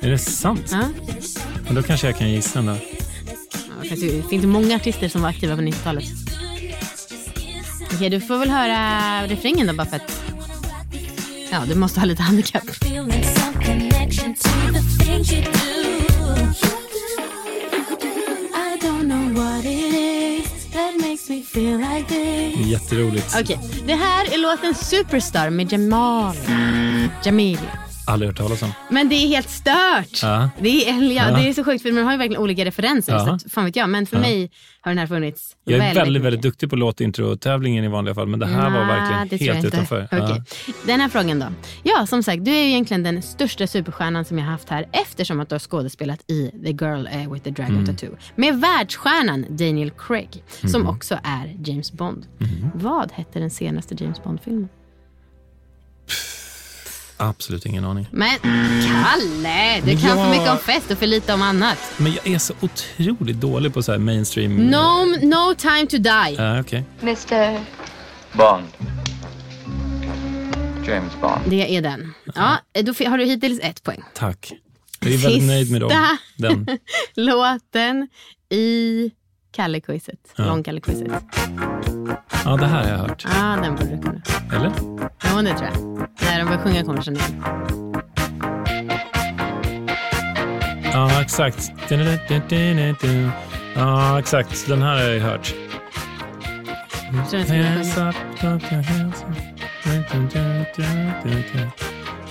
[0.01, 0.69] Är det sant?
[0.71, 0.83] Ja.
[1.65, 2.77] Men då kanske jag kan gissa den då.
[3.83, 6.03] Ja, Det finns många artister som var aktiva på 90-talet.
[7.93, 10.21] Okej, du får väl höra refrängen då bara för att...
[11.51, 12.63] Ja, du måste ha lite handikapp.
[22.65, 23.35] Jätteroligt.
[23.41, 26.35] Okej, det här är låten Superstar med Jamal.
[27.23, 27.59] Jamil.
[28.07, 28.71] Aldrig hört talas om.
[28.89, 30.19] Men det är helt stört.
[30.21, 30.49] Ja.
[30.59, 33.13] Det, är, ja, det är så sjukt för man har ju verkligen olika referenser.
[33.13, 33.39] Ja.
[33.39, 33.89] Så fan vet jag.
[33.89, 34.51] Men för mig
[34.81, 38.27] har den här funnits Jag är väldigt väldigt, väldigt duktig på låtintro-tävlingen i vanliga fall,
[38.27, 40.07] men det här var Nej, verkligen helt utanför.
[40.11, 40.43] Okej.
[40.85, 41.45] Den här frågan då.
[41.83, 44.85] Ja, som sagt, du är ju egentligen den största superstjärnan som jag har haft här
[44.91, 47.85] eftersom att du har skådespelat i The Girl eh, with the Dragon Mm.
[47.85, 50.89] Tattoo med världsstjärnan Daniel Craig som Mhm.
[50.89, 52.25] också är James Bond.
[52.37, 52.69] Mhm.
[52.73, 54.69] Vad hette den senaste James Bond-filmen?
[57.17, 58.07] Absolut ingen aning.
[58.11, 61.77] Men Kalle, du kan för jag- mycket om fest och för lite om annat.
[61.97, 64.55] Men jag är så otroligt dålig på så här mainstream...
[64.55, 66.35] No, no time to die.
[66.37, 66.83] Ja, okej.
[67.01, 67.59] Mr.
[68.37, 68.67] Bond.
[70.87, 71.41] James Bond.
[71.49, 72.13] Det är den.
[72.35, 74.03] Ja, då har du hittills ett poäng.
[74.13, 74.53] Tack.
[74.99, 75.89] Jag är väldigt nöjd med dem.
[75.89, 76.67] Sista Den.
[77.15, 78.07] låten
[78.49, 79.11] i
[79.51, 80.33] Kalle-quizet.
[80.35, 80.45] Ja.
[80.45, 81.11] Lång-Kalle-quizet.
[82.45, 83.25] Ja, det här har jag hört.
[83.25, 84.21] Ja, den borde du kunna.
[84.55, 84.71] Eller?
[85.23, 86.07] Ja, det tror jag.
[86.21, 87.43] När de börjar sjunga kommer känna igen.
[90.93, 91.71] Ja, exakt.
[93.75, 94.67] Ja, exakt.
[94.67, 95.53] Den här har jag hört.
[97.11, 97.33] Hands
[97.97, 98.15] up.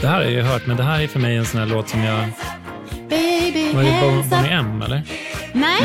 [0.01, 1.67] Det här har jag ju hört, men det här är för mig en sån här
[1.67, 2.29] låt som jag...
[3.09, 4.29] Baby, Var det.
[4.31, 5.03] Bonnie M, eller?
[5.57, 5.83] Nej,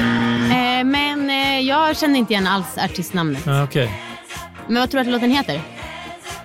[0.79, 3.41] eh, men eh, jag känner inte igen alls artistnamnet.
[3.45, 4.01] Ja, Okej.
[4.67, 5.61] Men vad tror du att låten heter?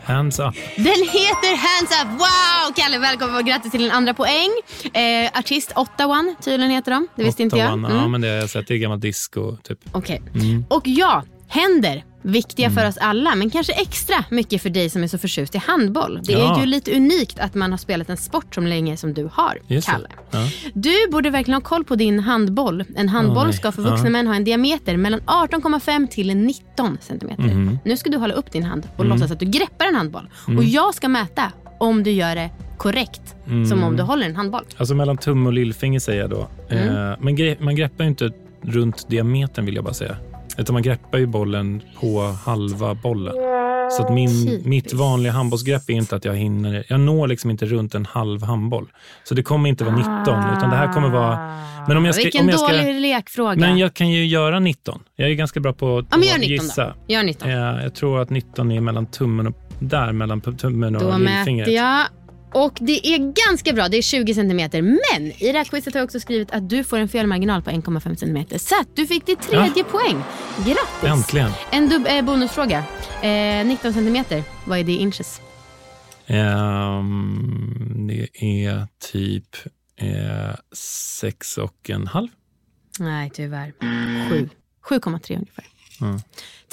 [0.05, 0.55] Hands up.
[0.77, 2.21] Den heter Hands Up!
[2.21, 2.75] Wow!
[2.77, 4.51] Kalle, välkommen och grattis till din andra poäng.
[4.93, 7.09] Eh, artist 8-1 tydligen heter de.
[7.17, 7.67] Det visste inte jag.
[7.67, 7.85] Ottawan.
[7.85, 7.97] Mm.
[7.97, 8.69] Ja, men det har jag sett.
[8.69, 9.79] Det är gammalt disco, typ.
[9.93, 10.23] Okej.
[10.35, 10.65] Mm.
[10.69, 12.05] Och ja, händer.
[12.23, 15.59] Viktiga för oss alla, men kanske extra mycket för dig som är så förtjust i
[15.59, 16.21] handboll.
[16.25, 16.57] Det Ja.
[16.57, 19.59] är ju lite unikt att man har spelat en sport så länge som du har,
[19.67, 19.89] Just.
[19.89, 20.09] Kalle.
[20.31, 20.49] Ja.
[20.75, 22.85] Du borde verkligen ha koll på din handboll.
[22.97, 23.57] En handboll nej.
[23.57, 24.11] ska för vuxna Ja.
[24.11, 27.43] män ha en diameter mellan 18,5 till 19 centimeter.
[27.43, 27.79] Mhm.
[27.85, 29.13] Nu ska du hålla upp din hand och Mm.
[29.17, 30.29] låtsas att du greppar en handboll.
[30.47, 30.59] Mm.
[30.59, 33.67] Och jag ska mäta om du gör det korrekt, Mm.
[33.67, 34.65] som om du håller en handboll.
[34.77, 36.49] Alltså mellan tumme och lillfinger säger jag då.
[36.71, 36.89] Mm.
[36.89, 38.31] Eh, men gre- man greppar ju inte
[38.63, 40.17] runt diametern vill jag bara säga.
[40.59, 43.35] Utan man greppar ju bollen på halva bollen.
[43.91, 44.67] Så att min, Typiskt.
[44.67, 48.43] mitt vanliga handbollsgrepp är inte att jag hinner, jag når liksom inte runt en halv
[48.43, 48.87] handboll.
[49.25, 50.13] Så det kommer inte vara 19
[50.57, 51.37] utan det här kommer vara...
[51.89, 53.57] Men om jag ska, Vilken om jag ska, dålig lekfråga.
[53.61, 55.03] Men jag kan ju göra 19.
[55.17, 56.85] Jag är ganska bra på att Ja, men gör att 19 gissa.
[56.87, 57.15] då.
[57.15, 57.51] Gör 19.
[57.51, 61.67] Eh, jag tror att 19 är mellan tummen och där mellan tummen och Då lillfingret.
[61.69, 62.07] mäter jag.
[62.55, 63.19] Och det är
[63.49, 64.83] ganska bra, det är 20 centimeter.
[64.83, 67.71] Men i det här quizet har jag också skrivit att du får en felmarginal på
[67.71, 68.59] 1,5 centimeter.
[68.59, 70.23] Så att du fick ditt tredje poäng.
[70.57, 71.11] Grattis!
[71.11, 71.51] Äntligen.
[71.71, 72.85] En dub- eh, bonusfråga.
[73.23, 75.41] Eh, 19 centimeter, vad är det i inches?
[76.27, 78.29] Ehm, det
[78.67, 79.57] är typ
[79.97, 80.55] eh,
[81.21, 82.29] sex och en halv.
[82.99, 83.73] Nej, tyvärr.
[84.31, 84.49] 7.
[84.89, 85.65] 7,3 ungefär.
[86.01, 86.17] Mm.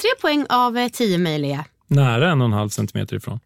[0.00, 1.64] Tre poäng av eh, 10 möjliga.
[1.86, 3.40] Nära en och en halv centimeter ifrån.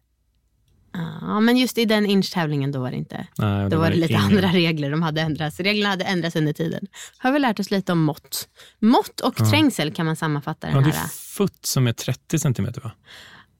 [1.21, 3.27] Ja, men just i den inch-tävlingen då var det inte.
[3.37, 4.23] Nej, Då var det lite ingen.
[4.25, 4.91] andra regler.
[4.91, 5.59] De hade ändrats.
[5.59, 6.87] Reglerna hade ändrats under tiden.
[7.17, 8.47] Har vi lärt oss lite om mått.
[8.79, 9.49] Mått och Ja.
[9.49, 11.03] trängsel kan man sammanfatta Ja, den det här.
[11.03, 12.91] är foot som är 30 centimeter va?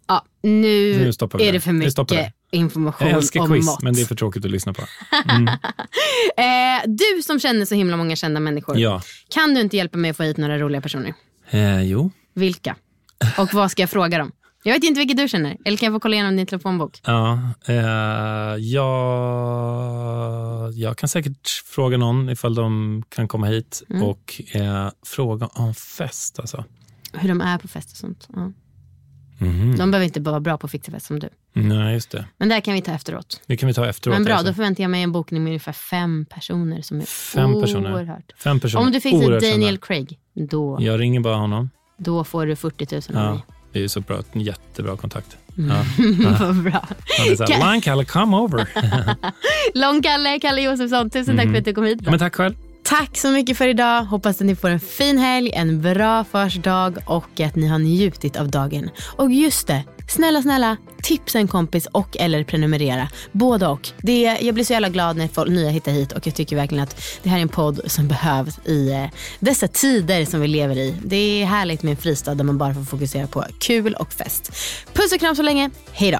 [0.07, 2.32] Ja, nu, Nu stoppar vi är det för mycket där.
[2.51, 3.82] information Jag älskar om quiz, mått.
[3.82, 4.82] men det är för tråkigt att lyssna på.
[5.30, 5.47] Mm.
[6.38, 8.77] eh, du som känner så himla många kända människor.
[8.80, 9.01] Ja.
[9.30, 11.13] Kan du inte hjälpa mig att få hit några roliga personer?
[11.49, 12.11] Eh, jo.
[12.36, 12.75] Vilka?
[13.38, 14.32] Och vad ska jag fråga dem?
[14.70, 15.57] Jag vet inte vilket du känner.
[15.65, 16.99] Eller kan jag få kolla igenom din telefonbok?
[17.05, 17.76] Ja, eh,
[18.59, 24.03] jag, jag kan säkert fråga någon ifall de kan komma hit Mm.
[24.03, 26.39] och eh, fråga om fest.
[26.39, 26.63] Alltså.
[27.13, 28.28] Hur de är på fest och sånt.
[28.36, 28.51] Ja.
[29.38, 29.76] Mhm.
[29.78, 31.30] De behöver inte bara vara bra på att fixa fest som du.
[31.53, 32.26] Nej, just det.
[32.38, 33.41] Men det kan vi ta efteråt.
[33.47, 34.15] Det kan vi ta efteråt.
[34.15, 34.47] Men bra, alltså.
[34.47, 37.93] då förväntar jag mig en bokning med ungefär fem personer som är Fem personer.
[37.93, 38.32] oerhört.
[38.38, 38.86] Fem personer.
[38.86, 39.78] Om du fixar Daniel.
[39.78, 41.70] Craig, då, Jag ringer bara honom.
[41.97, 43.43] då får du 40 000 av Ja, mig.
[43.72, 44.22] Det är så bra.
[44.32, 45.38] En jättebra kontakt.
[45.57, 45.70] Mm.
[45.72, 45.84] Ja.
[46.45, 46.88] Vad bra.
[47.17, 48.67] Han är såhär, Line Kalle, come over.
[49.74, 51.53] Lång-Kalle, Kalle Josefsson, tusen tack Mhm.
[51.53, 51.99] för att du kom hit.
[52.03, 52.55] ja, men tack själv.
[52.89, 54.03] Tack så mycket för idag.
[54.03, 58.35] Hoppas att ni får en fin helg, en bra försdag och att ni har njutit
[58.35, 58.89] av dagen.
[59.17, 63.09] Och just det, snälla, snälla, tipsa en kompis och eller prenumerera.
[63.31, 63.89] Både och.
[64.01, 66.83] Det, jag blir så jävla glad när folk, nya hittar hit och jag tycker verkligen
[66.83, 69.05] att det här är en podd som behövs i eh,
[69.39, 70.95] dessa tider som vi lever i.
[71.05, 74.51] Det är härligt med en fristad där man bara får fokusera på kul och fest.
[74.93, 75.69] Puss och kram så länge.
[75.91, 76.19] Hej då.